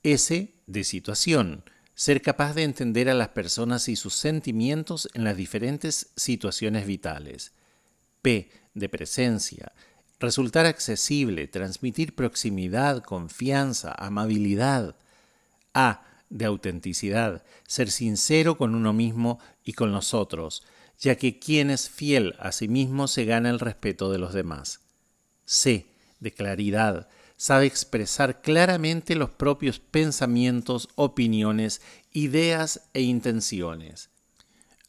S 0.02 0.56
de 0.66 0.84
situación, 0.86 1.66
ser 1.96 2.22
capaz 2.22 2.54
de 2.54 2.64
entender 2.64 3.10
a 3.10 3.14
las 3.14 3.30
personas 3.30 3.88
y 3.90 3.96
sus 3.96 4.16
sentimientos 4.16 5.10
en 5.14 5.24
las 5.24 5.38
diferentes 5.38 6.12
situaciones 6.16 6.88
vitales. 6.88 7.54
P 8.22 8.50
de 8.74 8.90
presencia, 8.90 9.74
resultar 10.20 10.66
accesible, 10.66 11.48
transmitir 11.48 12.16
proximidad, 12.16 13.04
confianza, 13.04 13.94
amabilidad. 13.98 14.96
A 15.74 16.06
de 16.30 16.46
autenticidad, 16.46 17.44
ser 17.68 17.92
sincero 17.92 18.58
con 18.58 18.74
uno 18.74 18.92
mismo 18.92 19.40
y 19.64 19.74
con 19.74 19.92
los 19.92 20.14
otros, 20.14 20.64
ya 21.00 21.16
que 21.16 21.38
quien 21.38 21.70
es 21.70 21.90
fiel 21.90 22.36
a 22.40 22.52
sí 22.52 22.68
mismo 22.68 23.08
se 23.08 23.26
gana 23.26 23.50
el 23.50 23.60
respeto 23.60 24.12
de 24.12 24.18
los 24.18 24.34
demás. 24.34 24.80
C. 25.46 25.86
De 26.20 26.32
claridad. 26.32 27.08
Sabe 27.38 27.65
expresar 27.65 28.41
claramente 28.41 29.15
los 29.15 29.30
propios 29.30 29.80
pensamientos, 29.80 30.89
opiniones, 30.96 31.82
ideas 32.12 32.89
e 32.93 33.02
intenciones. 33.02 34.10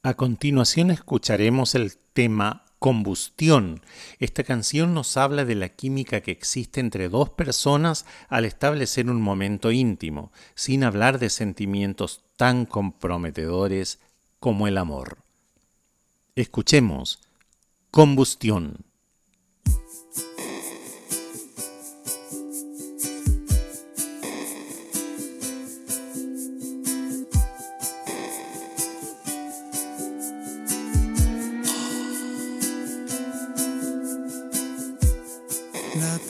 A 0.03 0.15
continuación 0.15 0.91
escucharemos 0.91 1.75
el 1.75 1.97
tema 2.13 2.65
Combustión. 2.79 3.81
Esta 4.19 4.45
canción 4.45 4.93
nos 4.93 5.17
habla 5.17 5.47
de 5.47 5.55
la 5.55 5.71
química 5.71 6.21
que 6.21 6.33
existe 6.33 6.81
entre 6.81 7.09
dos 7.09 7.31
personas 7.31 8.05
al 8.29 8.45
establecer 8.45 9.09
un 9.09 9.23
momento 9.23 9.73
íntimo, 9.73 10.31
sin 10.55 10.85
hablar 10.85 11.19
de 11.19 11.31
sentimientos 11.31 12.25
tan 12.37 12.67
comprometedores 12.67 14.01
como 14.39 14.69
el 14.69 14.77
amor. 14.77 15.17
Escuchemos 16.37 17.21
Combustión. 17.91 18.85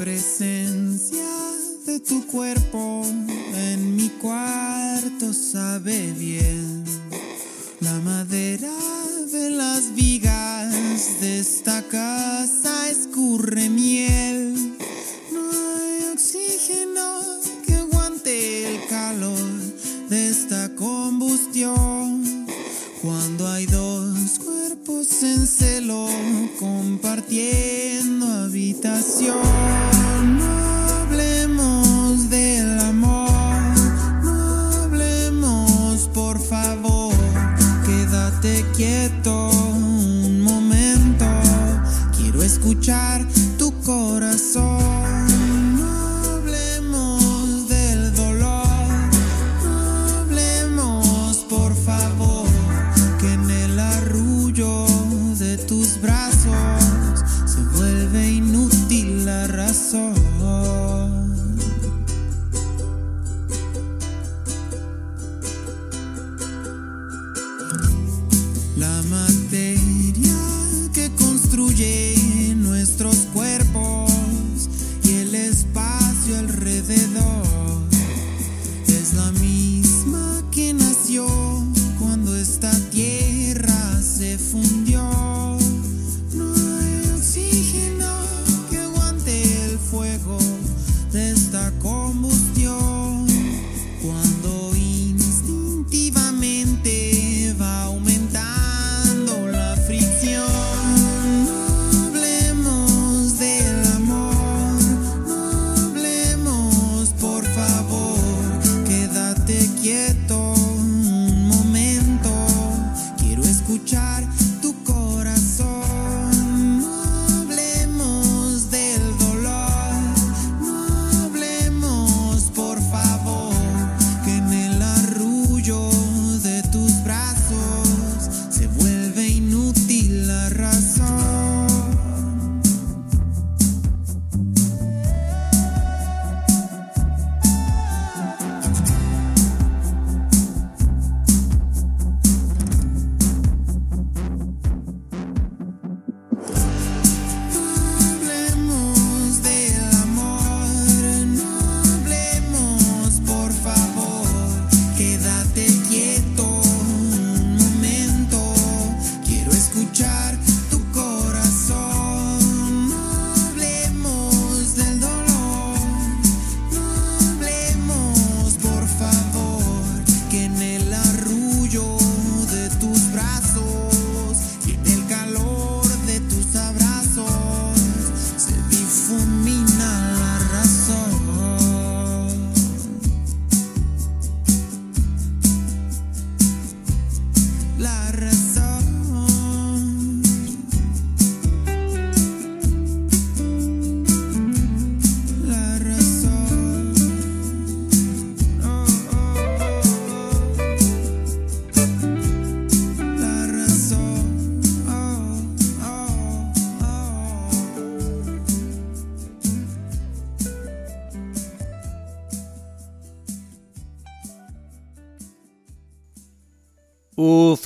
Presencia 0.05 1.25
de 1.87 1.99
tu 1.99 2.27
cuerpo 2.27 3.07
en 3.55 3.97
mi 3.97 4.11
cuarto 4.11 5.33
sabe 5.33 6.13
bien. 6.13 6.85
La 7.81 7.99
madera 8.01 8.77
de 9.33 9.49
las 9.49 9.95
vigas 9.95 11.21
de 11.23 11.39
esta 11.39 11.83
casa 11.85 12.91
escurre 12.91 13.71
miel. 13.71 14.77
No 15.33 15.41
hay 15.41 16.13
oxígeno 16.13 17.23
que 17.65 17.75
aguante 17.75 18.75
el 18.75 18.87
calor 18.89 19.49
de 20.11 20.29
esta 20.29 20.75
combustión. 20.75 22.47
Cuando 23.01 23.49
hay 23.49 23.65
dos 23.65 24.39
cuerpos 24.39 25.23
en 25.23 25.47
celo 25.47 26.07
compartiendo 26.59 28.27
habitación. 28.27 29.64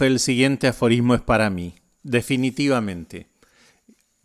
El 0.00 0.20
siguiente 0.20 0.68
aforismo 0.68 1.14
es 1.14 1.22
para 1.22 1.50
mí, 1.50 1.74
definitivamente. 2.02 3.26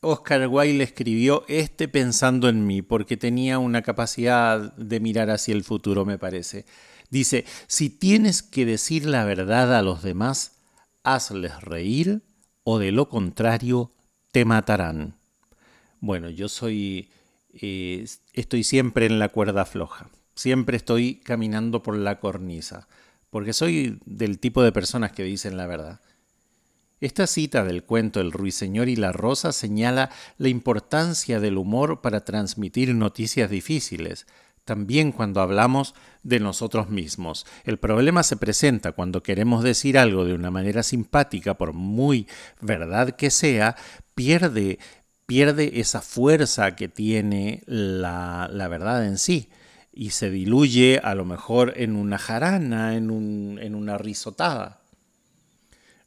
Oscar 0.01 0.47
Wilde 0.47 0.83
escribió 0.83 1.45
este 1.47 1.87
pensando 1.87 2.47
en 2.47 2.67
mí, 2.67 2.81
porque 2.81 3.17
tenía 3.17 3.57
una 3.57 3.81
capacidad 3.81 4.73
de 4.75 4.99
mirar 4.99 5.29
hacia 5.31 5.53
el 5.53 5.63
futuro, 5.63 6.05
me 6.05 6.19
parece. 6.19 6.65
Dice, 7.09 7.45
si 7.67 7.89
tienes 7.89 8.43
que 8.43 8.65
decir 8.65 9.05
la 9.05 9.25
verdad 9.25 9.75
a 9.75 9.81
los 9.81 10.03
demás, 10.03 10.57
hazles 11.03 11.59
reír 11.61 12.21
o 12.63 12.77
de 12.77 12.91
lo 12.91 13.09
contrario, 13.09 13.91
te 14.31 14.45
matarán. 14.45 15.15
Bueno, 15.99 16.29
yo 16.29 16.49
soy, 16.49 17.09
eh, 17.53 18.05
estoy 18.33 18.63
siempre 18.63 19.05
en 19.05 19.19
la 19.19 19.29
cuerda 19.29 19.65
floja, 19.65 20.09
siempre 20.35 20.77
estoy 20.77 21.15
caminando 21.15 21.81
por 21.81 21.95
la 21.95 22.19
cornisa 22.19 22.87
porque 23.33 23.51
soy 23.51 23.97
del 24.05 24.37
tipo 24.37 24.61
de 24.61 24.71
personas 24.71 25.11
que 25.11 25.23
dicen 25.23 25.57
la 25.57 25.65
verdad. 25.65 26.01
Esta 27.01 27.25
cita 27.25 27.63
del 27.63 27.83
cuento 27.83 28.21
El 28.21 28.31
ruiseñor 28.31 28.89
y 28.89 28.95
la 28.95 29.11
rosa 29.11 29.51
señala 29.51 30.11
la 30.37 30.49
importancia 30.49 31.39
del 31.39 31.57
humor 31.57 32.01
para 32.01 32.25
transmitir 32.25 32.93
noticias 32.93 33.49
difíciles, 33.49 34.27
también 34.65 35.11
cuando 35.11 35.41
hablamos 35.41 35.95
de 36.21 36.39
nosotros 36.39 36.91
mismos. 36.91 37.47
El 37.63 37.79
problema 37.79 38.21
se 38.21 38.37
presenta 38.37 38.91
cuando 38.91 39.23
queremos 39.23 39.63
decir 39.63 39.97
algo 39.97 40.25
de 40.25 40.35
una 40.35 40.51
manera 40.51 40.83
simpática, 40.83 41.55
por 41.55 41.73
muy 41.73 42.27
verdad 42.61 43.15
que 43.15 43.31
sea, 43.31 43.75
pierde, 44.13 44.77
pierde 45.25 45.79
esa 45.79 46.01
fuerza 46.01 46.75
que 46.75 46.87
tiene 46.87 47.63
la, 47.65 48.47
la 48.53 48.67
verdad 48.67 49.07
en 49.07 49.17
sí 49.17 49.49
y 49.93 50.09
se 50.09 50.29
diluye 50.29 50.99
a 51.03 51.13
lo 51.13 51.23
mejor 51.23 51.73
en 51.77 51.95
una 51.95 52.17
jarana, 52.17 52.95
en, 52.95 53.11
una 53.11 53.97
risotada. 53.97 54.81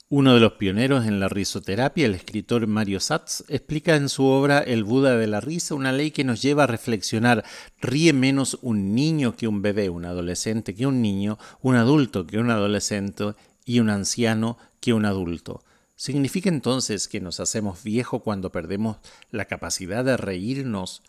Uno 0.08 0.34
de 0.34 0.40
los 0.40 0.52
pioneros 0.52 1.06
en 1.06 1.18
la 1.18 1.28
risoterapia, 1.28 2.06
el 2.06 2.14
escritor 2.14 2.66
Mario 2.66 3.00
Satz, 3.00 3.42
explica 3.48 3.96
en 3.96 4.08
su 4.08 4.24
obra 4.24 4.58
El 4.58 4.84
Buda 4.84 5.16
de 5.16 5.26
la 5.26 5.40
risa 5.40 5.74
una 5.74 5.92
ley 5.92 6.10
que 6.10 6.24
nos 6.24 6.42
lleva 6.42 6.64
a 6.64 6.68
reflexionar, 6.68 7.44
ríe 7.80 8.12
menos 8.12 8.58
un 8.62 8.94
niño 8.94 9.36
que 9.36 9.48
un 9.48 9.62
bebé, 9.62 9.88
un 9.88 10.04
adolescente 10.04 10.74
que 10.74 10.86
un 10.86 11.02
niño, 11.02 11.38
un 11.60 11.76
adulto 11.76 12.26
que 12.26 12.38
un 12.38 12.50
adolescente 12.50 13.34
y 13.64 13.80
un 13.80 13.90
anciano 13.90 14.58
que 14.80 14.92
un 14.92 15.04
adulto. 15.06 15.64
¿Significa 15.96 16.50
entonces 16.50 17.08
que 17.08 17.20
nos 17.20 17.40
hacemos 17.40 17.82
viejos 17.82 18.22
cuando 18.22 18.52
perdemos 18.52 18.98
la 19.30 19.46
capacidad 19.46 20.04
de 20.04 20.16
reírnos 20.16 21.02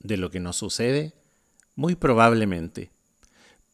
de 0.00 0.16
lo 0.16 0.30
que 0.30 0.40
nos 0.40 0.56
sucede? 0.56 1.14
Muy 1.78 1.94
probablemente. 1.94 2.90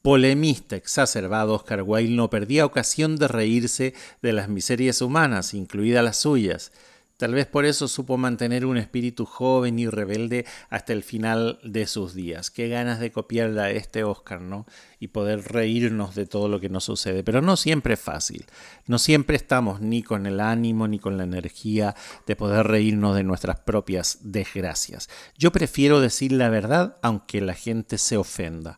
Polemista 0.03 0.77
exacerbado, 0.77 1.55
Oscar 1.55 1.81
Wilde 1.87 2.14
no 2.14 2.29
perdía 2.29 2.67
ocasión 2.67 3.17
de 3.17 3.29
reírse 3.29 3.95
de 4.21 4.35
las 4.35 4.51
miserias 4.51 5.01
humanas, 5.01 5.55
incluidas 5.55 6.05
las 6.05 6.19
suyas, 6.19 6.71
Tal 7.16 7.33
vez 7.33 7.46
por 7.46 7.64
eso 7.64 7.87
supo 7.87 8.16
mantener 8.16 8.66
un 8.66 8.77
espíritu 8.77 9.24
joven 9.24 9.79
y 9.79 9.87
rebelde 9.87 10.46
hasta 10.68 10.92
el 10.92 11.05
final 11.05 11.61
de 11.62 11.87
sus 11.87 12.12
días. 12.12 12.50
Qué 12.50 12.68
ganas 12.68 12.98
de 12.98 13.12
copiarle 13.12 13.61
a 13.61 13.70
este 13.70 14.03
Oscar, 14.03 14.40
¿no? 14.40 14.66
Y 14.98 15.09
poder 15.09 15.44
reírnos 15.44 16.16
de 16.16 16.27
todo 16.27 16.48
lo 16.48 16.59
que 16.59 16.68
nos 16.68 16.83
sucede. 16.83 17.22
Pero 17.22 17.40
no 17.40 17.57
siempre 17.57 17.94
es 17.94 18.00
fácil. 18.00 18.46
No 18.87 18.98
siempre 18.98 19.37
estamos 19.37 19.81
ni 19.81 20.03
con 20.03 20.27
el 20.27 20.40
ánimo 20.40 20.88
ni 20.88 20.98
con 20.98 21.16
la 21.16 21.22
energía 21.22 21.94
de 22.27 22.35
poder 22.35 22.66
reírnos 22.66 23.14
de 23.14 23.22
nuestras 23.22 23.61
propias 23.61 24.18
desgracias. 24.22 25.09
Yo 25.38 25.53
prefiero 25.53 26.00
decir 26.00 26.33
la 26.33 26.48
verdad 26.48 26.96
aunque 27.00 27.40
la 27.40 27.55
gente 27.55 27.96
se 27.98 28.16
ofenda. 28.16 28.77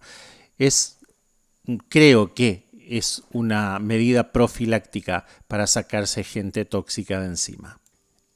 Es, 0.58 0.98
creo 1.88 2.34
que 2.34 2.68
es 2.86 3.22
una 3.32 3.78
medida 3.78 4.30
profiláctica 4.30 5.24
para 5.48 5.66
sacarse 5.66 6.22
gente 6.22 6.66
tóxica 6.66 7.18
de 7.20 7.28
encima. 7.28 7.80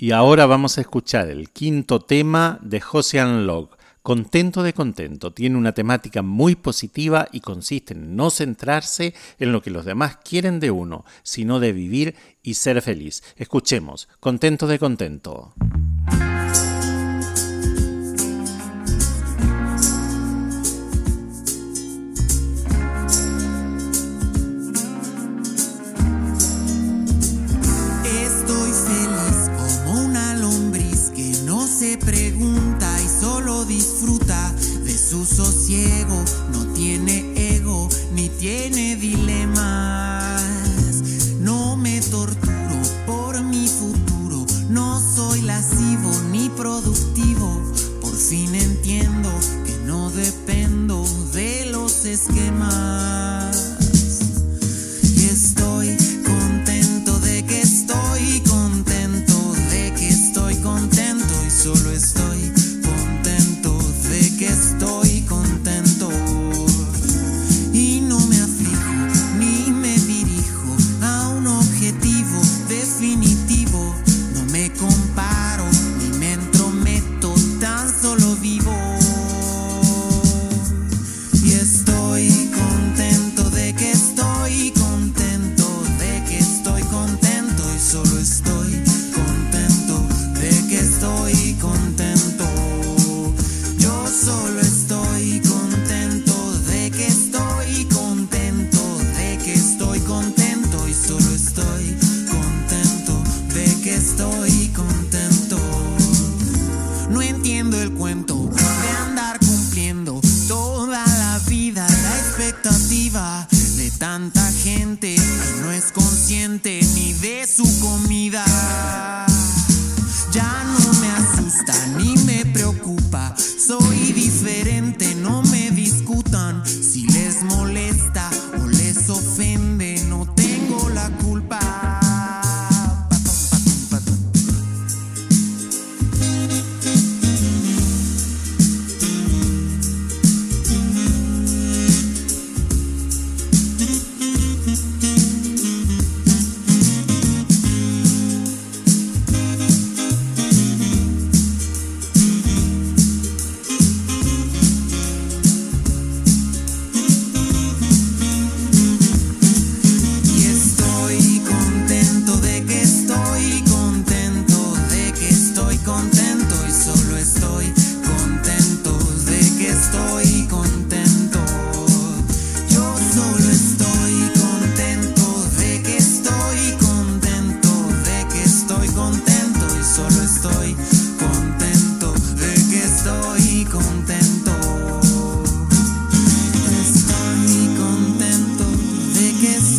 Y 0.03 0.13
ahora 0.13 0.47
vamos 0.47 0.79
a 0.79 0.81
escuchar 0.81 1.29
el 1.29 1.51
quinto 1.51 2.01
tema 2.01 2.59
de 2.63 2.81
Josian 2.81 3.47
Log. 3.47 3.77
Contento 4.01 4.63
de 4.63 4.73
contento. 4.73 5.35
Tiene 5.35 5.59
una 5.59 5.73
temática 5.73 6.23
muy 6.23 6.55
positiva 6.55 7.29
y 7.33 7.41
consiste 7.41 7.93
en 7.93 8.17
no 8.17 8.31
centrarse 8.31 9.13
en 9.39 9.53
lo 9.53 9.61
que 9.61 9.69
los 9.69 9.85
demás 9.85 10.17
quieren 10.25 10.59
de 10.59 10.71
uno, 10.71 11.05
sino 11.23 11.61
de 11.61 11.75
vivir 11.75 12.15
y 12.43 12.55
ser 12.55 12.81
feliz. 12.81 13.23
Escuchemos. 13.37 14.09
Contento 14.21 14.67
de 14.67 14.79
contento. 14.79 15.53
Tiene 38.41 38.97
dilemas. 38.97 39.40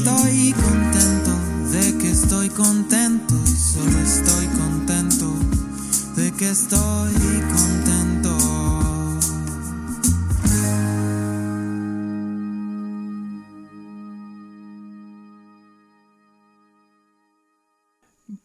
estoy 0.02 0.54
contento, 0.54 1.32
de 1.72 1.97
que 1.99 2.10
estoy 2.10 2.49
contento, 2.49 3.36
solo 3.45 3.99
estoy 3.99 4.47
contento, 4.47 5.32
de 6.16 6.32
que 6.32 6.49
estoy 6.49 7.14
contento. 7.54 8.38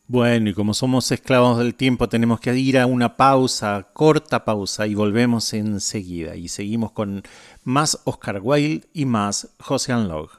Bueno, 0.08 0.50
y 0.50 0.54
como 0.54 0.74
somos 0.74 1.10
esclavos 1.10 1.58
del 1.58 1.74
tiempo, 1.74 2.08
tenemos 2.08 2.38
que 2.38 2.54
ir 2.56 2.78
a 2.78 2.86
una 2.86 3.16
pausa, 3.16 3.88
corta 3.94 4.44
pausa, 4.44 4.86
y 4.86 4.94
volvemos 4.94 5.52
enseguida. 5.54 6.36
Y 6.36 6.48
seguimos 6.48 6.92
con 6.92 7.22
más 7.64 7.98
Oscar 8.04 8.40
Wilde 8.42 8.86
y 8.92 9.06
más 9.06 9.48
José 9.58 9.92
Anlog. 9.92 10.35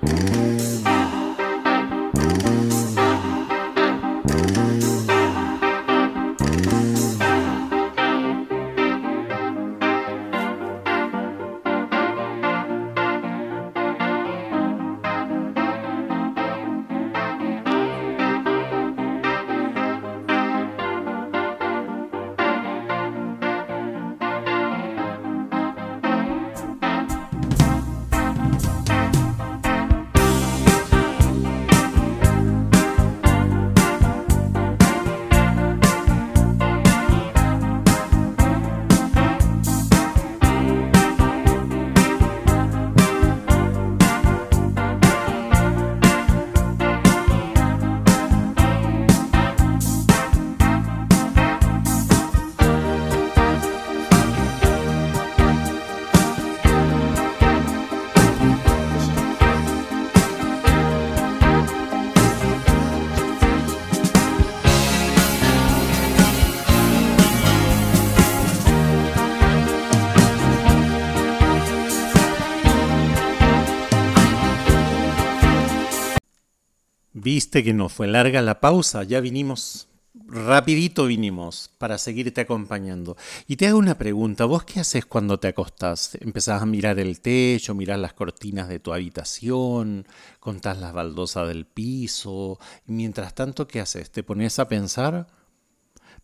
Josian 0.00 0.36
Log. 0.36 0.47
Viste 77.30 77.62
que 77.62 77.74
no 77.74 77.90
fue 77.90 78.06
larga 78.06 78.40
la 78.40 78.58
pausa, 78.58 79.04
ya 79.04 79.20
vinimos, 79.20 79.86
rapidito 80.28 81.04
vinimos 81.04 81.70
para 81.76 81.98
seguirte 81.98 82.40
acompañando. 82.40 83.18
Y 83.46 83.56
te 83.56 83.66
hago 83.66 83.78
una 83.78 83.98
pregunta, 83.98 84.46
¿vos 84.46 84.64
qué 84.64 84.80
haces 84.80 85.04
cuando 85.04 85.38
te 85.38 85.48
acostás? 85.48 86.16
¿Empezás 86.22 86.62
a 86.62 86.64
mirar 86.64 86.98
el 86.98 87.20
techo, 87.20 87.74
mirar 87.74 87.98
las 87.98 88.14
cortinas 88.14 88.66
de 88.70 88.80
tu 88.80 88.94
habitación, 88.94 90.06
contás 90.40 90.78
las 90.78 90.94
baldosas 90.94 91.46
del 91.48 91.66
piso? 91.66 92.58
Y 92.86 92.92
mientras 92.92 93.34
tanto, 93.34 93.68
¿qué 93.68 93.80
haces? 93.80 94.10
¿Te 94.10 94.22
pones 94.22 94.58
a 94.58 94.66
pensar? 94.66 95.26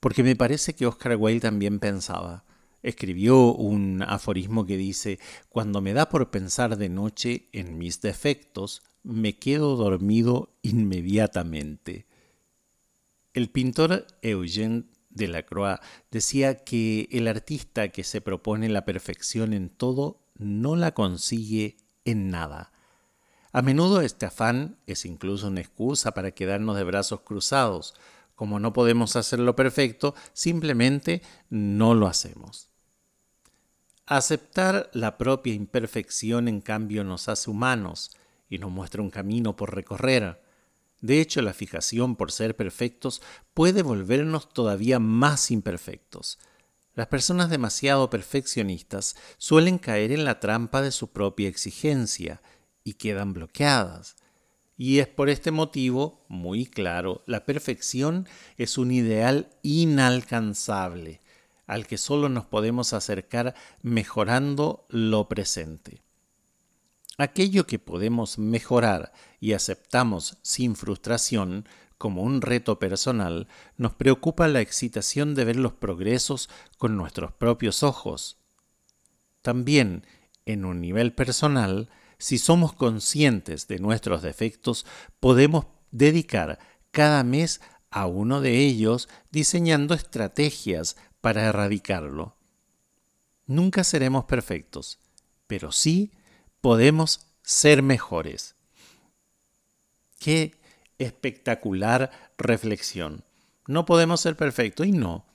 Porque 0.00 0.22
me 0.22 0.36
parece 0.36 0.74
que 0.74 0.86
Oscar 0.86 1.16
Wilde 1.16 1.40
también 1.40 1.80
pensaba. 1.80 2.46
Escribió 2.82 3.52
un 3.52 4.02
aforismo 4.08 4.64
que 4.64 4.78
dice, 4.78 5.18
cuando 5.50 5.82
me 5.82 5.92
da 5.92 6.08
por 6.08 6.30
pensar 6.30 6.78
de 6.78 6.88
noche 6.88 7.50
en 7.52 7.76
mis 7.76 8.00
defectos, 8.00 8.80
me 9.04 9.38
quedo 9.38 9.76
dormido 9.76 10.50
inmediatamente. 10.62 12.06
El 13.34 13.50
pintor 13.50 14.06
Eugène 14.22 14.86
Delacroix 15.10 15.78
decía 16.10 16.64
que 16.64 17.08
el 17.12 17.28
artista 17.28 17.88
que 17.88 18.02
se 18.02 18.20
propone 18.20 18.68
la 18.68 18.84
perfección 18.84 19.52
en 19.52 19.68
todo 19.68 20.20
no 20.36 20.74
la 20.74 20.92
consigue 20.94 21.76
en 22.04 22.30
nada. 22.30 22.72
A 23.52 23.62
menudo 23.62 24.00
este 24.00 24.26
afán 24.26 24.78
es 24.86 25.04
incluso 25.04 25.46
una 25.46 25.60
excusa 25.60 26.12
para 26.12 26.32
quedarnos 26.32 26.76
de 26.76 26.82
brazos 26.82 27.20
cruzados. 27.20 27.94
Como 28.34 28.58
no 28.58 28.72
podemos 28.72 29.14
hacerlo 29.14 29.54
perfecto, 29.54 30.16
simplemente 30.32 31.22
no 31.50 31.94
lo 31.94 32.08
hacemos. 32.08 32.68
Aceptar 34.06 34.90
la 34.92 35.16
propia 35.16 35.54
imperfección, 35.54 36.48
en 36.48 36.60
cambio, 36.60 37.04
nos 37.04 37.28
hace 37.28 37.48
humanos, 37.48 38.10
y 38.54 38.58
nos 38.58 38.70
muestra 38.70 39.02
un 39.02 39.10
camino 39.10 39.56
por 39.56 39.74
recorrer. 39.74 40.40
De 41.00 41.20
hecho, 41.20 41.42
la 41.42 41.52
fijación 41.52 42.14
por 42.14 42.30
ser 42.30 42.54
perfectos 42.54 43.20
puede 43.52 43.82
volvernos 43.82 44.48
todavía 44.48 45.00
más 45.00 45.50
imperfectos. 45.50 46.38
Las 46.94 47.08
personas 47.08 47.50
demasiado 47.50 48.08
perfeccionistas 48.10 49.16
suelen 49.38 49.78
caer 49.78 50.12
en 50.12 50.24
la 50.24 50.38
trampa 50.38 50.82
de 50.82 50.92
su 50.92 51.10
propia 51.10 51.48
exigencia 51.48 52.42
y 52.84 52.94
quedan 52.94 53.32
bloqueadas. 53.32 54.14
Y 54.76 55.00
es 55.00 55.08
por 55.08 55.30
este 55.30 55.50
motivo, 55.50 56.24
muy 56.28 56.64
claro, 56.64 57.24
la 57.26 57.44
perfección 57.44 58.28
es 58.56 58.78
un 58.78 58.92
ideal 58.92 59.50
inalcanzable, 59.62 61.20
al 61.66 61.88
que 61.88 61.98
solo 61.98 62.28
nos 62.28 62.44
podemos 62.44 62.92
acercar 62.92 63.56
mejorando 63.82 64.86
lo 64.90 65.28
presente. 65.28 66.03
Aquello 67.16 67.66
que 67.66 67.78
podemos 67.78 68.38
mejorar 68.38 69.12
y 69.38 69.52
aceptamos 69.52 70.38
sin 70.42 70.74
frustración 70.74 71.66
como 71.96 72.22
un 72.22 72.42
reto 72.42 72.78
personal, 72.78 73.48
nos 73.76 73.94
preocupa 73.94 74.48
la 74.48 74.60
excitación 74.60 75.34
de 75.34 75.44
ver 75.44 75.56
los 75.56 75.72
progresos 75.72 76.50
con 76.76 76.96
nuestros 76.96 77.32
propios 77.32 77.82
ojos. 77.82 78.38
También, 79.42 80.06
en 80.44 80.64
un 80.64 80.80
nivel 80.80 81.12
personal, 81.14 81.88
si 82.18 82.38
somos 82.38 82.72
conscientes 82.72 83.68
de 83.68 83.78
nuestros 83.78 84.22
defectos, 84.22 84.86
podemos 85.20 85.66
dedicar 85.92 86.58
cada 86.90 87.22
mes 87.22 87.60
a 87.90 88.06
uno 88.06 88.40
de 88.40 88.58
ellos 88.58 89.08
diseñando 89.30 89.94
estrategias 89.94 90.96
para 91.20 91.44
erradicarlo. 91.44 92.36
Nunca 93.46 93.84
seremos 93.84 94.24
perfectos, 94.24 94.98
pero 95.46 95.70
sí 95.70 96.12
podemos 96.64 97.26
ser 97.42 97.82
mejores. 97.82 98.56
Qué 100.18 100.58
espectacular 100.96 102.10
reflexión. 102.38 103.22
No 103.66 103.84
podemos 103.84 104.22
ser 104.22 104.34
perfectos 104.34 104.86
y 104.86 104.92
no. 104.92 105.26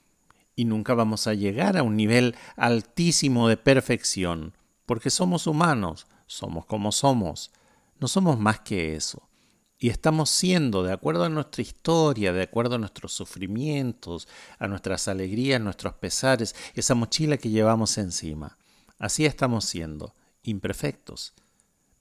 Y 0.56 0.66
nunca 0.66 0.96
vamos 0.96 1.28
a 1.28 1.36
llegar 1.36 1.78
a 1.78 1.84
un 1.84 1.96
nivel 1.96 2.36
altísimo 2.56 3.48
de 3.48 3.58
perfección, 3.58 4.58
porque 4.88 5.12
somos 5.12 5.46
humanos, 5.46 6.08
somos 6.26 6.66
como 6.66 6.92
somos, 6.92 7.52
no 8.00 8.08
somos 8.08 8.40
más 8.40 8.62
que 8.62 8.96
eso. 8.96 9.30
Y 9.78 9.90
estamos 9.90 10.32
siendo, 10.32 10.82
de 10.82 10.94
acuerdo 10.94 11.26
a 11.26 11.30
nuestra 11.30 11.62
historia, 11.62 12.34
de 12.34 12.42
acuerdo 12.42 12.74
a 12.74 12.80
nuestros 12.80 13.14
sufrimientos, 13.14 14.28
a 14.58 14.68
nuestras 14.68 15.08
alegrías, 15.08 15.62
nuestros 15.62 15.94
pesares, 15.94 16.56
esa 16.74 16.96
mochila 16.96 17.38
que 17.38 17.52
llevamos 17.52 18.00
encima. 18.00 18.58
Así 18.98 19.28
estamos 19.28 19.66
siendo 19.66 20.16
imperfectos, 20.50 21.34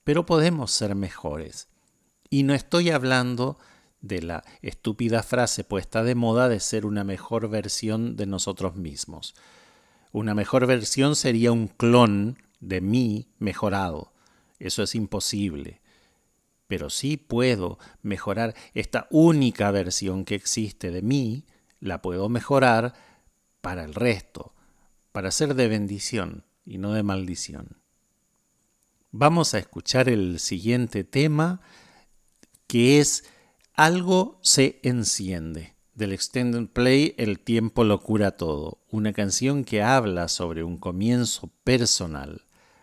pero 0.05 0.27
podemos 0.27 0.71
ser 0.71 0.95
mejores. 0.95 1.69
Y 2.31 2.43
no 2.43 2.55
estoy 2.55 2.91
hablando 2.91 3.59
de 4.01 4.23
la 4.23 4.45
estúpida 4.63 5.23
frase 5.23 5.65
puesta 5.65 6.03
de 6.03 6.15
moda 6.15 6.49
de 6.49 6.61
ser 6.61 6.87
una 6.87 7.05
mejor 7.05 7.49
versión 7.49 8.17
de 8.17 8.27
nosotros 8.27 8.77
mismos. 8.77 9.35
Una 10.13 10.35
mejor 10.35 10.67
versión 10.67 11.17
sería 11.17 11.53
un 11.53 11.69
clon 11.69 12.39
de 12.61 12.81
mí 12.81 13.29
mejorado. 13.39 14.13
Eso 14.59 14.83
es 14.83 14.95
imposible. 14.95 15.81
Pero 16.67 16.91
sí 16.91 17.17
puedo 17.17 17.79
mejorar 18.03 18.55
esta 18.75 19.07
única 19.11 19.71
versión 19.71 20.25
que 20.25 20.35
existe 20.35 20.91
de 20.91 21.03
mí, 21.03 21.47
la 21.81 22.03
puedo 22.03 22.29
mejorar 22.29 22.95
para 23.61 23.85
el 23.85 23.95
resto, 23.95 24.55
para 25.13 25.31
ser 25.31 25.55
de 25.55 25.69
bendición 25.69 26.45
y 26.65 26.79
no 26.79 26.93
de 26.93 27.03
maldición. 27.03 27.79
Vamos 29.11 29.55
a 29.55 29.59
escuchar 29.59 30.11
el 30.11 30.39
siguiente 30.39 31.03
tema 31.03 31.63
que 32.67 33.01
es 33.01 33.25
Algo 33.73 34.39
se 34.43 34.81
enciende 34.83 35.77
del 35.95 36.13
Extended 36.13 36.69
Play 36.69 37.15
El 37.17 37.41
tiempo 37.41 37.85
lo 37.85 38.03
cura 38.03 38.33
todo, 38.33 38.85
una 38.91 39.15
canción 39.15 39.65
que 39.65 39.83
habla 39.83 40.29
sobre 40.29 40.63
un 40.63 40.77
comienzo 40.77 41.51
personal, 41.65 42.43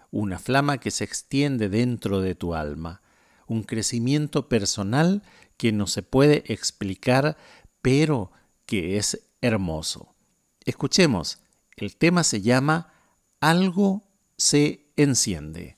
una 0.10 0.40
flama 0.40 0.80
que 0.80 0.90
se 0.90 1.04
extiende 1.04 1.70
dentro 1.70 2.22
de 2.22 2.34
tu 2.34 2.56
alma, 2.56 3.04
un 3.46 3.62
crecimiento 3.62 4.50
personal 4.50 5.22
que 5.58 5.72
no 5.72 5.86
se 5.86 6.02
puede 6.02 6.44
explicar, 6.52 7.38
pero 7.84 8.32
que 8.66 8.98
es 8.98 9.28
hermoso. 9.42 10.16
Escuchemos, 10.66 11.38
el 11.78 11.96
tema 11.98 12.24
se 12.24 12.42
llama 12.42 12.92
Algo 13.42 14.02
se 14.38 14.92
enciende. 14.96 15.75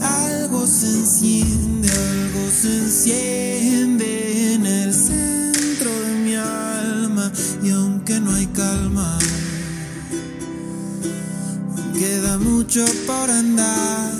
Algo 0.00 0.66
se 0.66 0.86
enciende, 0.86 1.88
algo 1.90 2.48
se 2.50 2.78
enciende 2.78 4.54
en 4.54 4.66
el 4.66 4.94
centro 4.94 5.90
de 6.00 6.14
mi 6.24 6.34
alma 6.36 7.32
y 7.62 7.70
aunque 7.70 8.20
no 8.20 8.32
hay 8.32 8.46
calma, 8.46 9.18
queda 11.92 12.38
mucho 12.38 12.84
por 13.06 13.30
andar. 13.30 14.10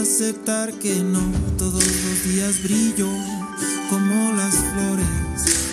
Aceptar 0.00 0.72
que 0.74 0.96
no 1.00 1.22
todos 1.56 1.84
los 1.84 2.24
días 2.24 2.62
brillo 2.62 3.08
como 3.88 4.32
las 4.32 4.54
flores 4.54 5.06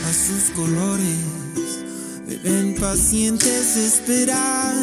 a 0.05 0.13
sus 0.13 0.51
colores. 0.55 1.17
Deben 2.27 2.75
pacientes 2.75 3.75
esperar, 3.77 4.75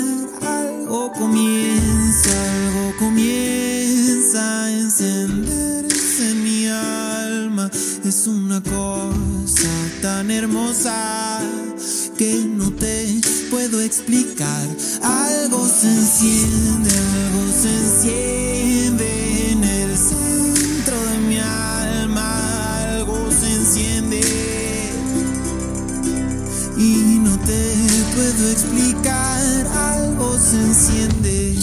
y 26.79 27.19
no 27.19 27.37
te 27.41 27.75
puedo 28.15 28.51
explicar, 28.51 29.67
algo 29.67 30.39
se 30.39 30.57
enciende 30.57 31.55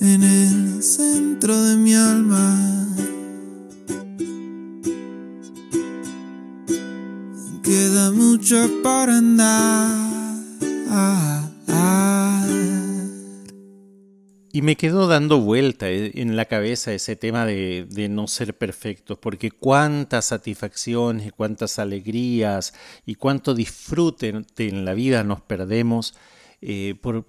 en 0.00 0.22
el 0.22 0.82
centro 0.82 1.60
de 1.62 1.76
mi 1.76 1.94
alma. 1.94 2.86
Queda 7.62 8.12
mucho 8.12 8.68
por 8.82 9.10
andar. 9.10 10.10
Y 14.52 14.62
me 14.62 14.76
quedó 14.76 15.06
dando 15.06 15.40
vuelta 15.40 15.88
eh, 15.88 16.10
en 16.14 16.34
la 16.36 16.46
cabeza 16.46 16.92
ese 16.92 17.14
tema 17.14 17.46
de, 17.46 17.86
de, 17.88 18.08
no 18.08 18.26
ser 18.26 18.56
perfectos, 18.56 19.18
porque 19.18 19.52
cuántas 19.52 20.24
satisfacciones, 20.26 21.28
y 21.28 21.30
cuántas 21.30 21.78
alegrías 21.78 22.74
y 23.06 23.14
cuánto 23.14 23.54
disfrute 23.54 24.34
en 24.56 24.84
la 24.84 24.94
vida 24.94 25.22
nos 25.22 25.40
perdemos 25.40 26.14
eh, 26.60 26.96
por, 27.00 27.26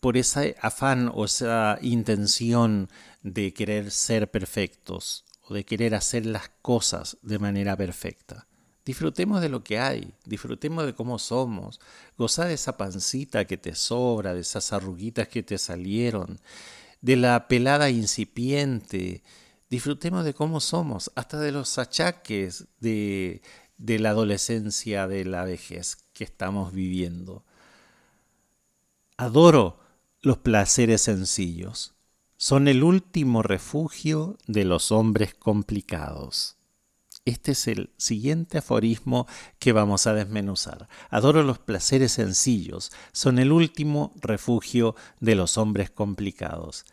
por 0.00 0.16
ese 0.16 0.56
afán 0.60 1.10
o 1.14 1.26
esa 1.26 1.78
intención 1.82 2.88
de 3.22 3.52
querer 3.52 3.90
ser 3.90 4.30
perfectos 4.30 5.24
o 5.42 5.54
de 5.54 5.64
querer 5.64 5.94
hacer 5.94 6.26
las 6.26 6.50
cosas 6.62 7.18
de 7.22 7.38
manera 7.38 7.76
perfecta. 7.76 8.46
Disfrutemos 8.84 9.40
de 9.40 9.48
lo 9.48 9.64
que 9.64 9.78
hay, 9.78 10.12
disfrutemos 10.26 10.84
de 10.84 10.94
cómo 10.94 11.18
somos, 11.18 11.80
goza 12.18 12.44
de 12.44 12.54
esa 12.54 12.76
pancita 12.76 13.46
que 13.46 13.56
te 13.56 13.74
sobra, 13.74 14.34
de 14.34 14.40
esas 14.40 14.72
arruguitas 14.74 15.28
que 15.28 15.42
te 15.42 15.56
salieron, 15.56 16.38
de 17.00 17.16
la 17.16 17.48
pelada 17.48 17.88
incipiente, 17.88 19.22
disfrutemos 19.70 20.24
de 20.24 20.34
cómo 20.34 20.60
somos, 20.60 21.10
hasta 21.14 21.40
de 21.40 21.52
los 21.52 21.78
achaques 21.78 22.66
de, 22.80 23.40
de 23.78 23.98
la 23.98 24.10
adolescencia, 24.10 25.08
de 25.08 25.24
la 25.24 25.44
vejez 25.44 25.96
que 26.12 26.24
estamos 26.24 26.74
viviendo. 26.74 27.42
Adoro 29.16 29.78
los 30.20 30.38
placeres 30.38 31.00
sencillos, 31.02 31.94
son 32.36 32.68
el 32.68 32.82
último 32.82 33.42
refugio 33.42 34.36
de 34.46 34.64
los 34.66 34.92
hombres 34.92 35.34
complicados. 35.34 36.56
Este 37.26 37.52
es 37.52 37.68
el 37.68 37.88
siguiente 37.96 38.58
aforismo 38.58 39.26
que 39.58 39.72
vamos 39.72 40.06
a 40.06 40.12
desmenuzar. 40.12 40.88
Adoro 41.08 41.42
los 41.42 41.58
placeres 41.58 42.12
sencillos, 42.12 42.92
son 43.12 43.38
el 43.38 43.50
último 43.50 44.12
refugio 44.20 44.94
de 45.20 45.34
los 45.34 45.56
hombres 45.56 45.88
complicados. 45.88 46.84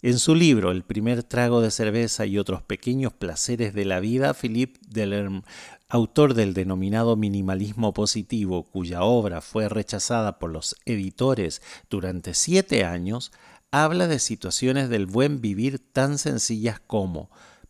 En 0.00 0.18
su 0.18 0.34
libro 0.34 0.70
El 0.70 0.82
primer 0.82 1.22
trago 1.24 1.60
de 1.60 1.70
cerveza 1.70 2.24
y 2.24 2.38
otros 2.38 2.62
pequeños 2.62 3.12
placeres 3.12 3.74
de 3.74 3.84
la 3.84 4.00
vida, 4.00 4.32
Philippe 4.32 4.80
Delerme, 4.88 5.42
autor 5.90 6.32
del 6.32 6.54
denominado 6.54 7.14
minimalismo 7.16 7.92
positivo, 7.92 8.62
cuya 8.62 9.02
obra 9.02 9.42
fue 9.42 9.68
rechazada 9.68 10.38
por 10.38 10.50
los 10.52 10.76
editores 10.86 11.60
durante 11.90 12.32
siete 12.32 12.86
años, 12.86 13.30
habla 13.70 14.06
de 14.06 14.20
situaciones 14.20 14.88
del 14.88 15.04
buen 15.04 15.42
vivir 15.42 15.78
tan 15.78 16.16
sencillas 16.16 16.80
como 16.80 17.28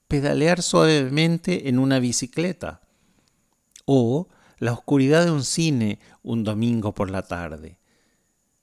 pedalear 0.09 0.63
suavemente 0.63 1.69
en 1.69 1.79
una 1.79 1.99
bicicleta 1.99 2.81
o 3.85 4.29
la 4.59 4.73
oscuridad 4.73 5.25
de 5.25 5.31
un 5.31 5.45
cine 5.45 5.99
un 6.23 6.45
domingo 6.45 6.95
por 6.95 7.11
la 7.11 7.23
tarde 7.23 7.79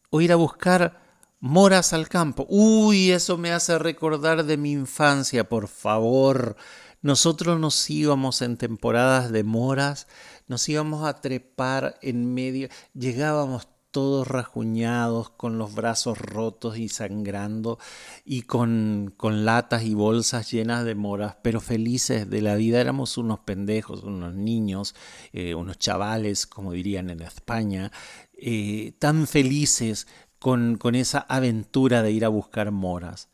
o 0.10 0.22
ir 0.22 0.32
a 0.32 0.36
buscar 0.36 1.02
moras 1.39 1.91
al 1.91 2.08
campo. 2.08 2.46
Uy, 2.50 3.12
eso 3.12 3.38
me 3.38 3.52
hace 3.52 3.78
recordar 3.80 4.46
de 4.46 4.58
mi 4.58 4.72
infancia, 4.72 5.50
por 5.50 5.68
favor. 5.68 6.56
Nosotros 7.02 7.60
nos 7.60 7.89
íbamos 7.89 8.41
en 8.41 8.56
temporadas 8.56 9.32
de 9.32 9.44
moras, 9.44 10.08
nos 10.48 10.70
íbamos 10.70 11.06
a 11.06 11.20
trepar 11.20 11.98
en 12.02 12.34
medio, 12.34 12.70
llegábamos 12.94 13.68
todos 13.94 14.28
rajuñados, 14.28 15.30
con 15.30 15.58
los 15.58 15.76
brazos 15.76 16.18
rotos 16.18 16.78
y 16.78 16.89
sangrando, 16.89 17.80
y 18.26 18.41
con, 18.41 19.14
con 19.16 19.46
latas 19.46 19.84
y 19.84 19.94
bolsas 19.94 20.52
llenas 20.52 20.84
de 20.84 20.96
moras, 20.96 21.38
pero 21.44 21.62
felices 21.62 22.30
de 22.30 22.41
la 22.41 22.56
vida. 22.56 22.82
Éramos 22.82 23.18
unos 23.18 23.39
pendejos, 23.39 24.04
unos 24.04 24.34
niños, 24.34 24.96
eh, 25.32 25.56
unos 25.56 25.78
chavales, 25.78 26.48
como 26.48 26.74
dirían 26.74 27.12
en 27.12 27.22
España, 27.22 27.91
eh, 28.34 28.94
tan 28.98 29.28
felices 29.28 30.08
con, 30.39 30.78
con 30.78 30.96
esa 30.96 31.20
aventura 31.20 32.02
de 32.02 32.12
ir 32.12 32.26
a 32.26 32.30
buscar 32.30 32.72
moras. 32.72 33.30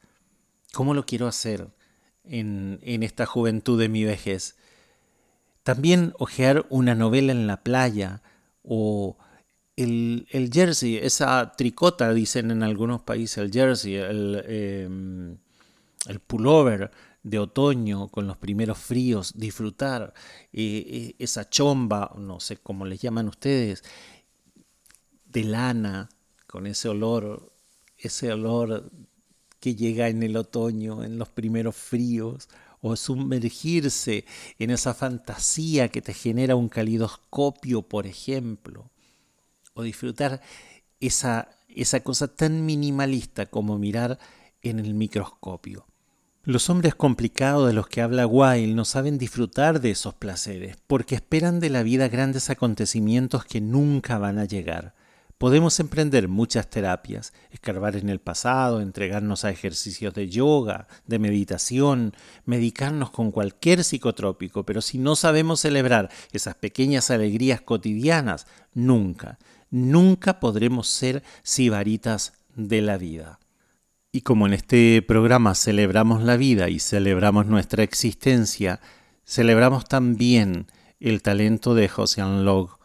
¿Cómo 0.74 0.93
lo 0.93 1.05
quiero 1.05 1.26
hacer 1.26 1.70
en, 2.26 2.80
en 2.84 3.01
esta 3.01 3.26
juventud 3.26 3.80
de 3.80 3.88
mi 3.88 4.03
vejez? 4.03 4.57
También 5.64 6.14
ojear 6.20 6.66
una 6.70 6.95
novela 6.95 7.32
en 7.32 7.47
la 7.47 7.64
playa 7.64 8.22
o 8.62 9.18
el, 9.84 10.49
jersey, 10.51 10.97
esa 10.97 11.53
tricota, 11.55 12.13
dicen 12.13 12.51
en 12.51 12.63
algunos 12.63 13.01
países, 13.01 13.38
el 13.38 13.51
jersey, 13.51 13.95
el, 13.95 14.43
em, 14.45 15.38
el 16.07 16.19
pullover 16.19 16.91
de 17.23 17.39
otoño 17.39 18.09
con 18.09 18.27
los 18.27 18.38
primeros 18.38 18.77
fríos, 18.77 19.34
disfrutar 19.38 20.13
eh, 20.51 20.86
eh, 20.88 21.15
esa 21.19 21.49
chomba, 21.49 22.13
no 22.17 22.39
sé 22.39 22.57
cómo 22.57 22.86
les 22.86 23.01
llaman 23.01 23.30
ustedes, 23.30 23.84
de 25.25 25.43
lana, 25.43 26.09
con 26.47 26.65
ese 26.67 26.89
olor, 26.89 27.53
ese 27.97 28.34
olor 28.34 28.91
que 29.59 29.75
llega 29.75 30.09
en 30.09 30.23
el 30.23 30.36
otoño, 30.36 31.03
en 31.03 31.17
los 31.17 31.30
primeros 31.30 31.75
fríos, 31.75 32.49
o 32.82 32.95
sumergirse 32.95 34.25
en 34.57 34.71
esa 34.71 34.93
fantasía 34.93 35.89
que 35.89 36.01
te 36.01 36.13
genera 36.13 36.55
un 36.55 36.69
calidoscopio, 36.69 37.82
por 37.84 38.07
ejemplo 38.07 38.89
o 39.80 39.84
disfrutar 39.84 40.41
esa, 40.99 41.49
esa 41.69 42.01
cosa 42.01 42.27
tan 42.27 42.65
minimalista 42.65 43.45
como 43.45 43.77
mirar 43.77 44.19
en 44.61 44.80
el 44.80 44.93
microscopio. 44.93 45.86
Los 46.43 46.69
hombres 46.69 46.95
complicados 46.95 47.67
de 47.67 47.73
los 47.73 47.88
que 47.88 48.01
habla 48.01 48.27
Wilde 48.27 48.73
no 48.73 48.86
saben 48.86 49.17
disfrutar 49.17 49.80
de 49.82 49.91
esos 49.91 50.13
placeres, 50.15 50.77
porque 50.88 51.15
esperan 51.15 51.59
de 51.59 51.69
la 51.69 51.84
vida 51.84 52.07
grandes 52.07 52.49
acontecimientos 52.49 53.45
que 53.45 53.61
nunca 53.61 54.17
van 54.17 54.38
a 54.39 54.45
llegar. 54.45 54.95
Podemos 55.38 55.80
emprender 55.80 56.27
muchas 56.27 56.69
terapias, 56.69 57.32
escarbar 57.49 57.95
en 57.95 58.09
el 58.09 58.19
pasado, 58.19 58.82
entregarnos 58.82 59.45
a 59.45 59.49
ejercicios 59.49 60.13
de 60.13 60.27
yoga, 60.27 60.88
de 61.07 61.17
meditación, 61.17 62.13
medicarnos 62.43 63.11
con 63.11 63.32
cualquier 63.32 63.86
psicotrópico, 63.86 64.65
pero 64.65 64.82
si 64.82 64.97
no 64.97 65.15
sabemos 65.15 65.61
celebrar 65.61 66.09
esas 66.34 66.55
pequeñas 66.55 67.09
alegrías 67.09 67.61
cotidianas, 67.61 68.47
nunca, 68.73 69.39
nunca 69.70 70.39
podremos 70.39 70.88
ser 70.88 71.24
sibaritas 71.43 72.34
de 72.55 72.82
la 72.82 72.97
vida. 72.97 73.39
Y 74.11 74.22
como 74.22 74.47
en 74.47 74.53
este 74.53 75.01
programa 75.01 75.53
celebramos 75.53 76.24
la 76.24 76.36
vida 76.36 76.70
y 76.70 76.80
celebramos 76.80 77.45
nuestra 77.45 77.84
existencia, 77.84 78.80
celebramos 79.24 79.86
también 79.86 80.67
el 80.99 81.22
talento 81.22 81.76
de 81.76 81.88
José 81.88 82.22
Log, 82.22 82.80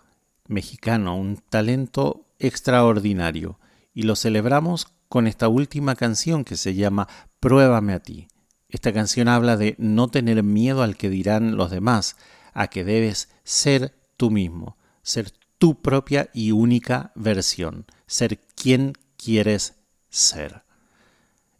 mexicano, 0.46 1.16
un 1.16 1.38
talento 1.48 2.26
extraordinario, 2.38 3.58
y 3.94 4.02
lo 4.02 4.16
celebramos 4.16 4.88
con 5.08 5.26
esta 5.26 5.48
última 5.48 5.94
canción 5.94 6.44
que 6.44 6.56
se 6.56 6.74
llama 6.74 7.08
Pruébame 7.40 7.94
a 7.94 8.00
ti. 8.00 8.28
Esta 8.68 8.92
canción 8.92 9.28
habla 9.28 9.56
de 9.56 9.76
no 9.78 10.08
tener 10.08 10.42
miedo 10.42 10.82
al 10.82 10.96
que 10.96 11.08
dirán 11.08 11.56
los 11.56 11.70
demás, 11.70 12.16
a 12.52 12.66
que 12.66 12.84
debes 12.84 13.30
ser 13.44 13.94
tú 14.16 14.30
mismo, 14.30 14.76
ser 15.02 15.30
tu 15.64 15.80
propia 15.80 16.28
y 16.34 16.52
única 16.52 17.10
versión, 17.14 17.86
ser 18.06 18.38
quien 18.54 18.92
quieres 19.16 19.72
ser. 20.10 20.62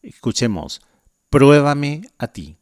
Escuchemos, 0.03 0.83
pruébame 1.31 2.03
a 2.19 2.27
ti. 2.27 2.59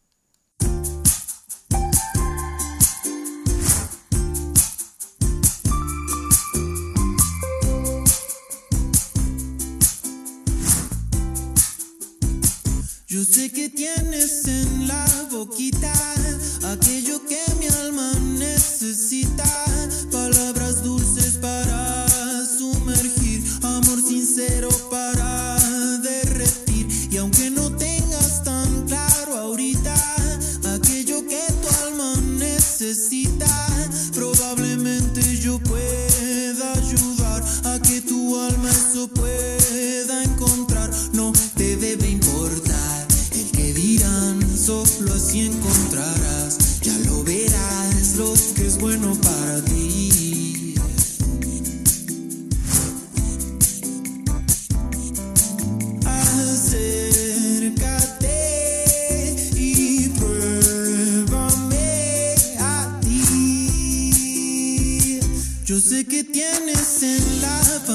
Tienes 66.24 67.02
en 67.02 67.40
la 67.40 67.91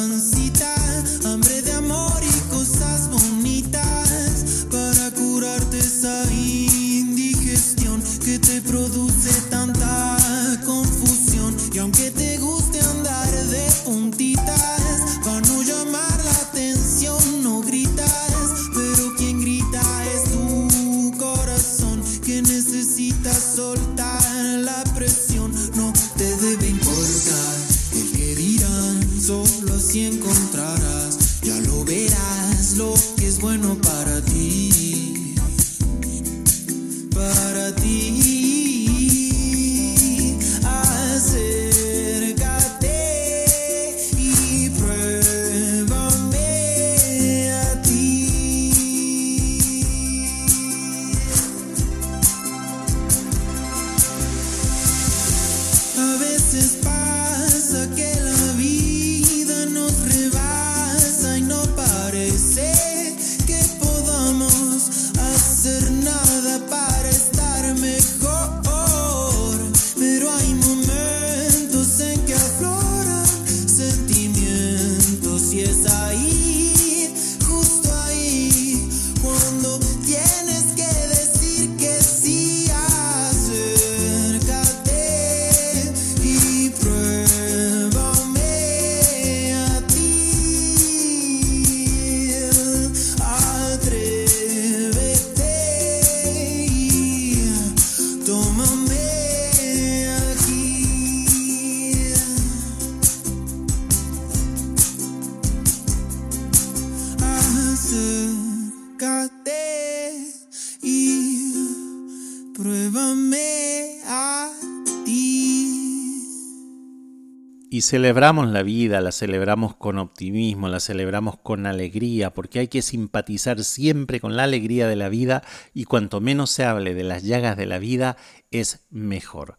celebramos 117.87 118.47
la 118.49 118.63
vida, 118.63 119.01
la 119.01 119.11
celebramos 119.11 119.75
con 119.75 119.97
optimismo, 119.97 120.67
la 120.67 120.79
celebramos 120.79 121.37
con 121.37 121.65
alegría, 121.65 122.33
porque 122.33 122.59
hay 122.59 122.67
que 122.67 122.81
simpatizar 122.81 123.63
siempre 123.63 124.19
con 124.19 124.35
la 124.35 124.43
alegría 124.43 124.87
de 124.87 124.95
la 124.95 125.09
vida 125.09 125.43
y 125.73 125.85
cuanto 125.85 126.21
menos 126.21 126.51
se 126.51 126.65
hable 126.65 126.93
de 126.93 127.03
las 127.03 127.23
llagas 127.23 127.55
de 127.55 127.65
la 127.65 127.79
vida 127.79 128.17
es 128.51 128.85
mejor. 128.89 129.55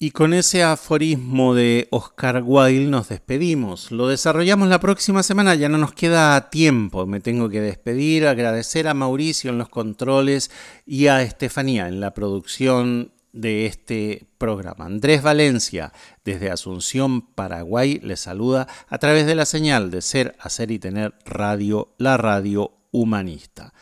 Y 0.00 0.12
con 0.12 0.32
ese 0.32 0.62
aforismo 0.62 1.54
de 1.54 1.88
Oscar 1.90 2.42
Wilde 2.44 2.88
nos 2.88 3.08
despedimos. 3.08 3.90
Lo 3.90 4.06
desarrollamos 4.06 4.68
la 4.68 4.78
próxima 4.78 5.24
semana, 5.24 5.56
ya 5.56 5.68
no 5.68 5.78
nos 5.78 5.92
queda 5.92 6.50
tiempo. 6.50 7.04
Me 7.06 7.18
tengo 7.18 7.48
que 7.48 7.60
despedir, 7.60 8.26
agradecer 8.26 8.86
a 8.86 8.94
Mauricio 8.94 9.50
en 9.50 9.58
los 9.58 9.68
controles 9.68 10.52
y 10.86 11.08
a 11.08 11.22
Estefanía 11.22 11.88
en 11.88 11.98
la 11.98 12.14
producción 12.14 13.12
de 13.32 13.66
este 13.66 14.26
programa. 14.38 14.86
Andrés 14.86 15.22
Valencia, 15.22 15.92
desde 16.24 16.50
Asunción, 16.50 17.22
Paraguay, 17.22 18.00
le 18.02 18.16
saluda 18.16 18.68
a 18.88 18.98
través 18.98 19.26
de 19.26 19.34
la 19.34 19.44
señal 19.44 19.90
de 19.90 20.02
Ser, 20.02 20.36
Hacer 20.40 20.70
y 20.70 20.78
Tener 20.78 21.14
Radio, 21.24 21.94
la 21.98 22.16
radio 22.16 22.72
humanista. 22.90 23.72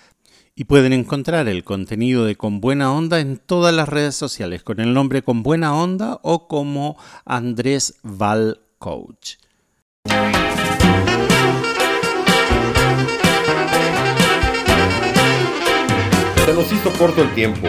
Y 0.55 0.65
pueden 0.65 0.93
encontrar 0.95 1.49
el 1.49 1.65
contenido 1.65 2.25
de 2.25 2.37
Con 2.37 2.61
Buena 2.61 2.91
Onda 2.91 3.21
en 3.21 3.37
todas 3.37 3.75
las 3.75 3.91
redes 3.91 4.15
sociales 4.15 4.63
con 4.63 4.81
el 4.81 4.95
nombre 4.95 5.23
Con 5.23 5.43
Buena 5.43 5.75
Onda 5.75 6.19
o 6.23 6.49
como 6.49 6.97
Andrés 7.27 7.99
Val 8.03 8.61
Coach. 8.79 9.35
Se 16.47 16.55
nos 16.55 16.73
hizo 16.73 16.93
corto 16.93 17.23
el 17.23 17.35
tiempo. 17.35 17.69